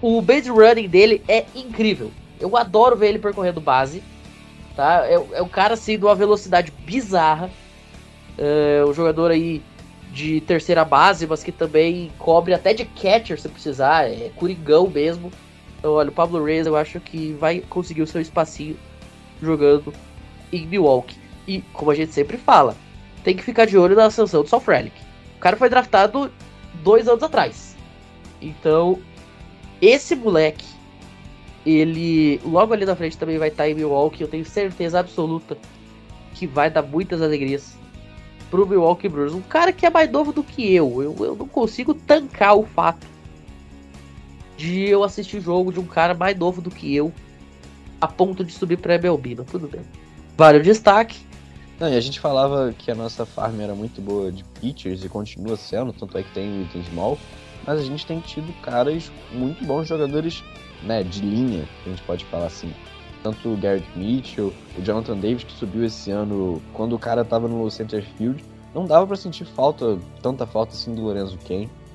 [0.02, 2.10] O base running dele é incrível.
[2.40, 4.02] Eu adoro ver ele percorrendo base.
[4.76, 5.06] Tá?
[5.06, 7.50] É, é um cara assim de uma velocidade bizarra.
[8.38, 9.62] É um jogador aí
[10.12, 14.06] de terceira base, mas que também cobre até de catcher se precisar.
[14.06, 15.32] É coringão mesmo.
[15.78, 18.78] Então, olha, o Pablo Reyes eu acho que vai conseguir o seu espacinho
[19.42, 19.94] jogando
[20.52, 21.18] em Milwaukee.
[21.48, 22.76] E, como a gente sempre fala,
[23.24, 24.96] tem que ficar de olho na ascensão do Sal Frelick.
[25.38, 26.32] O cara foi draftado
[26.84, 27.76] dois anos atrás.
[28.42, 29.00] Então,
[29.82, 30.66] esse moleque,
[31.78, 34.22] ele logo ali na frente também vai estar em Milwaukee.
[34.22, 35.58] Eu tenho certeza absoluta
[36.34, 37.78] que vai dar muitas alegrias
[38.50, 39.34] pro Milwaukee Brewers.
[39.34, 41.02] Um cara que é mais novo do que eu.
[41.02, 43.06] Eu, eu não consigo tancar o fato
[44.58, 47.14] de eu assistir jogo de um cara mais novo do que eu
[48.02, 49.82] a ponto de subir pra MLB, mas tudo bem.
[50.38, 51.18] Vale o destaque.
[51.80, 55.10] Não, e a gente falava que a nossa farm era muito boa de pitchers e
[55.10, 57.18] continua sendo, tanto é que tem o Ethan Small,
[57.66, 60.44] mas a gente tem tido caras muito bons jogadores,
[60.84, 62.74] né, de linha, a gente pode falar assim.
[63.22, 67.50] Tanto o Garrett Mitchell, o Jonathan Davis que subiu esse ano, quando o cara tava
[67.50, 71.38] no center field, não dava pra sentir falta, tanta falta assim do Lorenzo.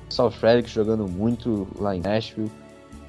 [0.07, 2.51] Só o Frederick jogando muito lá em Nashville,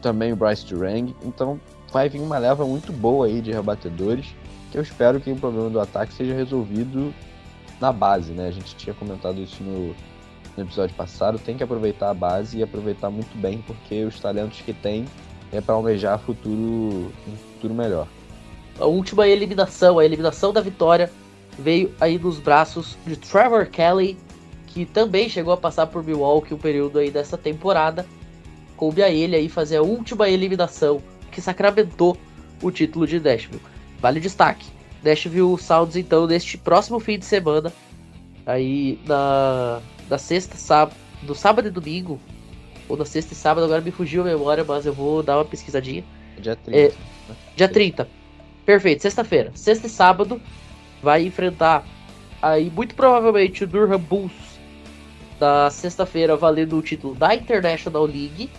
[0.01, 1.61] também o Bryce Durang, então
[1.93, 4.27] vai vir uma leva muito boa aí de rebatedores
[4.71, 7.15] que eu espero que o problema do ataque seja resolvido
[7.81, 8.49] na base, né?
[8.49, 9.95] A gente tinha comentado isso no,
[10.57, 11.39] no episódio passado.
[11.39, 15.07] Tem que aproveitar a base e aproveitar muito bem, porque os talentos que tem
[15.53, 18.09] é para almejar futuro, um futuro melhor.
[18.79, 21.11] A última eliminação, a eliminação da vitória,
[21.59, 24.19] veio aí nos braços de Trevor Kelly,
[24.67, 28.05] que também chegou a passar por Milwaukee um período aí dessa temporada.
[28.77, 32.17] Coube a ele aí fazer a última eliminação que sacramentou
[32.63, 33.63] o título de Nashville.
[34.01, 34.67] Vale o destaque.
[35.03, 37.73] Nashville Sounds, então, neste próximo fim de semana,
[38.45, 39.81] aí na,
[40.11, 42.21] na sexta, sábado, no sábado e domingo,
[42.89, 45.45] ou na sexta e sábado, agora me fugiu a memória, mas eu vou dar uma
[45.45, 46.05] pesquisadinha.
[46.39, 46.79] Dia 30.
[46.79, 46.93] É?
[47.57, 48.09] Dia 30.
[48.65, 49.53] Perfeito, sexta-feira.
[49.55, 50.41] Sexta e sábado
[51.03, 51.85] vai enfrentar
[52.41, 54.33] aí muito provavelmente o Durham Bulls
[55.39, 58.51] da sexta-feira valendo o título da International League.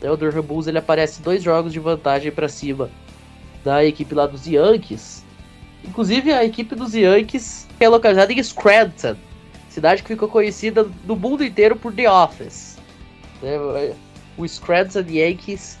[0.00, 2.90] Né, O Durham Bulls ele aparece dois jogos de vantagem para cima
[3.64, 5.24] da equipe lá dos Yankees.
[5.84, 9.16] Inclusive a equipe dos Yankees é localizada em Scranton,
[9.68, 12.78] cidade que ficou conhecida no mundo inteiro por The Office.
[13.42, 13.94] Né,
[14.36, 15.78] O Scranton Yankees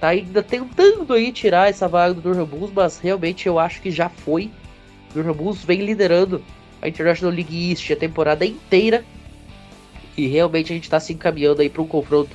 [0.00, 3.90] tá ainda tentando aí tirar essa vaga do Durham Bulls, mas realmente eu acho que
[3.90, 4.50] já foi.
[5.10, 6.42] O Durham Bulls vem liderando
[6.80, 9.04] a International League East a temporada inteira.
[10.16, 12.34] E realmente a gente tá se encaminhando aí para um confronto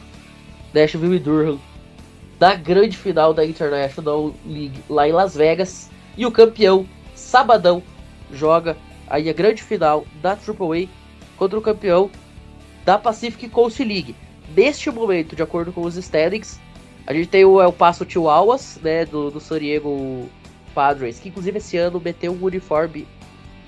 [0.74, 1.60] Nashville e Durham
[2.40, 5.90] da grande final da International League lá em Las Vegas.
[6.18, 7.84] E o campeão, sabadão,
[8.32, 8.76] joga
[9.08, 10.88] aí a grande final da AAA
[11.38, 12.10] contra o campeão
[12.86, 14.16] da Pacific Coast League.
[14.56, 16.60] Neste momento, de acordo com os standings,
[17.08, 20.30] a gente tem o El Paso Chihuahuas, né, do, do San Diego
[20.74, 23.08] Padres, que inclusive esse ano meteu um uniforme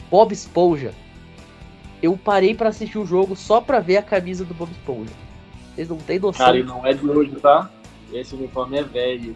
[0.10, 0.94] Bob Esponja.
[2.02, 5.14] Eu parei pra assistir o jogo só pra ver a camisa do Bob Esponja.
[5.74, 6.46] Vocês não têm noção.
[6.46, 7.72] Cara, e não é de hoje, tá?
[8.12, 9.36] Esse uniforme é velho.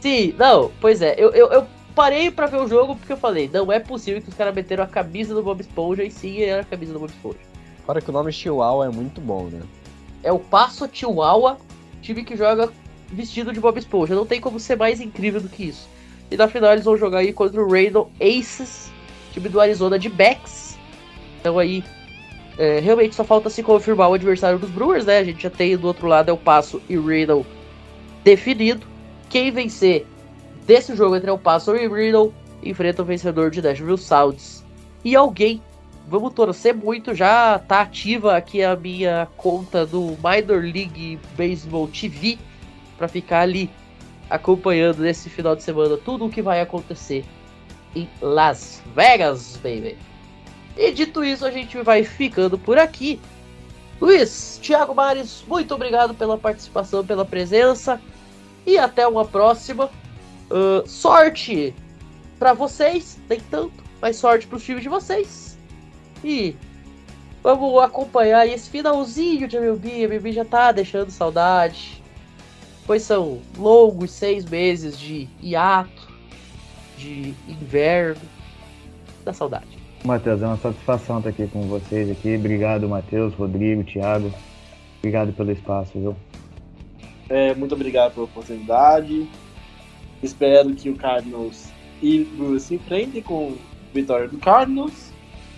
[0.00, 3.48] Sim, não, pois é, eu, eu, eu parei pra ver o jogo porque eu falei,
[3.52, 6.60] não é possível que os caras meteram a camisa do Bob Esponja e sim era
[6.60, 7.38] a camisa do Bob Esponja.
[7.86, 9.60] Fora que o nome Chihuahua é muito bom, né?
[10.24, 11.58] É o Passo Chihuahua,
[12.02, 12.72] time que joga
[13.12, 14.14] vestido de Bob Esponja.
[14.14, 15.88] Não tem como ser mais incrível do que isso.
[16.30, 18.90] E na final eles vão jogar aí contra o Randall Aces,
[19.32, 20.76] time do Arizona de Becks.
[21.38, 21.84] Então aí,
[22.58, 25.18] é, realmente só falta se confirmar o adversário dos Brewers, né?
[25.18, 27.46] A gente já tem do outro lado é o Passo e o Randall
[28.24, 28.86] definido.
[29.28, 30.06] Quem vencer
[30.66, 34.64] desse jogo entre El Paso e Riddle enfrenta o vencedor de Nashville Sounds.
[35.04, 35.62] E alguém,
[36.06, 42.38] vamos torcer muito, já tá ativa aqui a minha conta do Minor League Baseball TV
[42.96, 43.70] para ficar ali
[44.28, 47.24] acompanhando nesse final de semana tudo o que vai acontecer
[47.94, 49.96] em Las Vegas, baby.
[50.76, 53.20] E dito isso, a gente vai ficando por aqui.
[54.00, 58.00] Luiz, Thiago Mares, muito obrigado pela participação, pela presença
[58.66, 59.88] e até uma próxima.
[60.50, 61.74] Uh, sorte
[62.38, 65.53] para vocês, nem tanto, mas sorte para os times de vocês.
[66.24, 66.56] E
[67.42, 69.90] vamos acompanhar esse finalzinho de MLB.
[69.90, 72.02] A MLB já tá deixando saudade.
[72.86, 76.08] Pois são longos seis meses de hiato,
[76.96, 78.22] de inverno.
[79.24, 79.78] Da saudade.
[80.04, 82.36] Matheus, é uma satisfação estar aqui com vocês aqui.
[82.36, 84.30] Obrigado, Matheus, Rodrigo, Thiago.
[84.98, 86.14] Obrigado pelo espaço, viu?
[87.30, 89.26] É, muito obrigado pela oportunidade.
[90.22, 91.70] Espero que o Cardinals
[92.02, 93.56] e o Brewers se enfrentem com
[93.94, 95.10] vitória do Cardinals,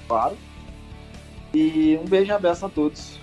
[0.07, 0.37] claro.
[1.57, 3.19] E um beijo e abraço a todos.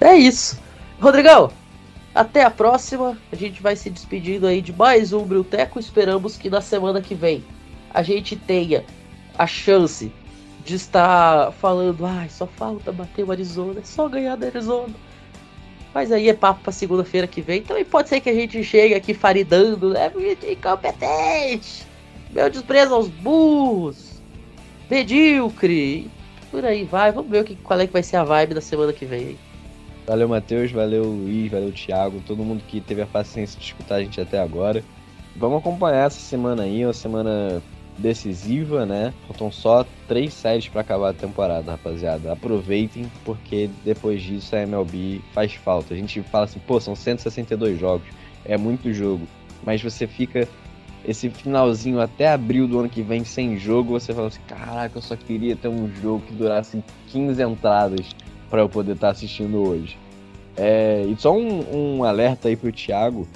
[0.00, 0.58] É isso.
[1.00, 1.52] Rodrigão,
[2.12, 3.16] até a próxima.
[3.30, 5.78] A gente vai se despedindo aí de mais um Brilteco.
[5.78, 7.44] Esperamos que na semana que vem
[7.94, 8.84] a gente tenha
[9.38, 10.10] a chance
[10.64, 14.94] de estar falando, ai, só falta bater o Arizona, é só ganhar do Arizona.
[15.94, 17.62] Mas aí é papo pra segunda-feira que vem.
[17.62, 20.10] Também pode ser que a gente chegue aqui faridando, né?
[20.50, 21.86] Incompetente.
[22.32, 24.20] Meu desprezo aos burros.
[24.90, 26.10] Medíocre.
[26.50, 27.12] Por aí vai.
[27.12, 29.36] Vamos ver o que, qual é que vai ser a vibe da semana que vem.
[30.06, 30.72] Valeu, Matheus.
[30.72, 31.50] Valeu, Luiz.
[31.50, 32.20] Valeu, Thiago.
[32.26, 34.82] Todo mundo que teve a paciência de escutar a gente até agora.
[35.36, 36.84] Vamos acompanhar essa semana aí.
[36.84, 37.62] Uma semana
[38.00, 39.12] decisiva, né?
[39.26, 42.32] Faltam só três séries para acabar a temporada, rapaziada.
[42.32, 45.94] Aproveitem, porque depois disso a MLB faz falta.
[45.94, 48.06] A gente fala assim, pô, são 162 jogos,
[48.44, 49.26] é muito jogo.
[49.62, 50.48] Mas você fica
[51.04, 55.02] esse finalzinho até abril do ano que vem sem jogo, você fala assim, caraca, eu
[55.02, 58.14] só queria ter um jogo que durasse 15 entradas
[58.48, 59.96] para eu poder estar tá assistindo hoje.
[60.56, 63.26] É, e só um, um alerta aí pro Thiago,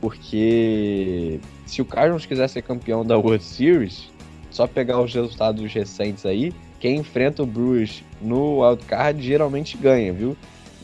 [0.00, 4.10] porque se o Cardinals quiser ser campeão da World Series,
[4.50, 10.36] só pegar os resultados recentes aí, quem enfrenta o Brewers no wildcard geralmente ganha, viu?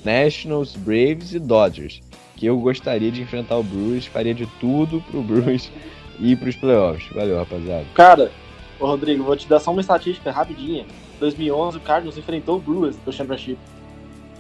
[0.03, 2.01] Nationals, Braves e Dodgers.
[2.37, 5.71] Que eu gostaria de enfrentar o Brewers, faria de tudo pro Brewers
[6.21, 7.09] ir pros playoffs.
[7.15, 7.87] Valeu, rapaziada.
[7.95, 8.31] Cara,
[8.79, 10.85] ô Rodrigo, vou te dar só uma estatística rapidinha.
[11.19, 13.59] 2011 o Cardinals enfrentou o Brewers no Championship.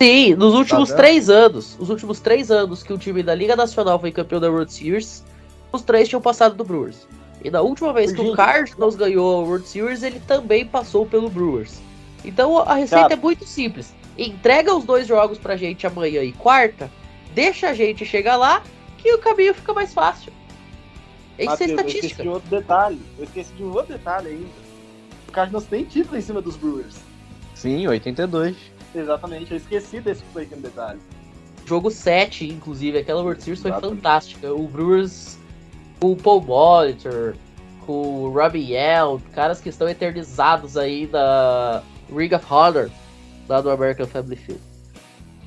[0.01, 3.55] Sim, nos últimos tá três anos, os últimos três anos que o time da Liga
[3.55, 5.22] Nacional foi campeão da World Series,
[5.70, 7.07] os três tinham passado do Brewers.
[7.45, 11.28] E na última vez que o Cardinals ganhou a World Series, ele também passou pelo
[11.28, 11.81] Brewers.
[12.24, 13.14] Então a receita Cara.
[13.14, 13.95] é muito simples.
[14.16, 16.91] Entrega os dois jogos pra gente amanhã e quarta,
[17.35, 18.62] deixa a gente chegar lá,
[18.99, 20.33] que o caminho fica mais fácil.
[21.41, 22.05] Isso Mateus, é estatística.
[22.05, 23.01] Eu esqueci de outro detalhe.
[23.18, 24.70] Eu esqueci de um outro detalhe ainda.
[25.28, 26.97] O Cardinals tem título em cima dos Brewers.
[27.55, 28.57] Sim, 82.
[28.95, 30.99] Exatamente, eu esqueci desse pequeno detalhe.
[31.64, 34.53] Jogo 7, inclusive, aquela World Series foi fantástica.
[34.53, 35.38] O Brewers
[36.01, 37.34] com o Paul Molitor,
[37.86, 41.82] com o Robbie Yell, caras que estão eternizados aí da
[42.12, 42.91] Ring of Honor,
[43.49, 44.62] lá do American Family Field.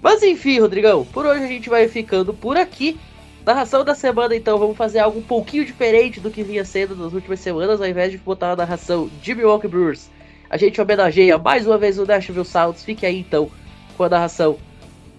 [0.02, 3.00] Mas enfim, Rodrigão, por hoje a gente vai ficando por aqui.
[3.46, 7.12] Narração da semana, então, vamos fazer algo um pouquinho diferente do que vinha sendo nas
[7.12, 10.10] últimas semanas, ao invés de botar a narração de Milwaukee Brewers.
[10.50, 12.84] A gente homenageia mais uma vez o Nashville Sounds.
[12.84, 13.52] Fique aí então
[13.98, 14.58] com a narração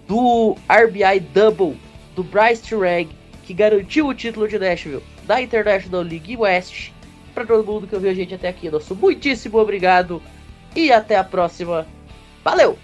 [0.07, 1.77] do RBI Double
[2.15, 3.09] do Bryce Turang,
[3.43, 6.91] que garantiu o título de Nashville da International League West.
[7.33, 10.21] Para todo mundo que ouviu a gente até aqui, nosso muitíssimo obrigado
[10.75, 11.85] e até a próxima.
[12.43, 12.77] Valeu!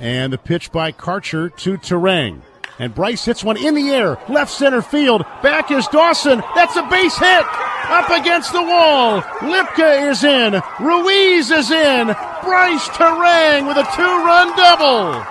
[0.00, 2.40] And the pitch by Karcher to Terang.
[2.78, 5.24] And Bryce hits one in the air, left center field.
[5.42, 6.42] Back is Dawson.
[6.54, 7.46] That's a base hit.
[7.88, 9.22] Up against the wall.
[9.22, 10.60] Lipka is in.
[10.80, 12.08] Ruiz is in.
[12.42, 15.24] Bryce Terang with a two run double.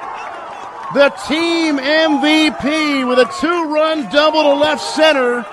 [0.93, 5.45] The team MVP with a two run double to left center.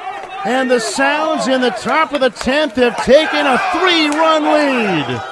[0.45, 5.23] And the Sounds in the top of the 10th have taken a three run lead.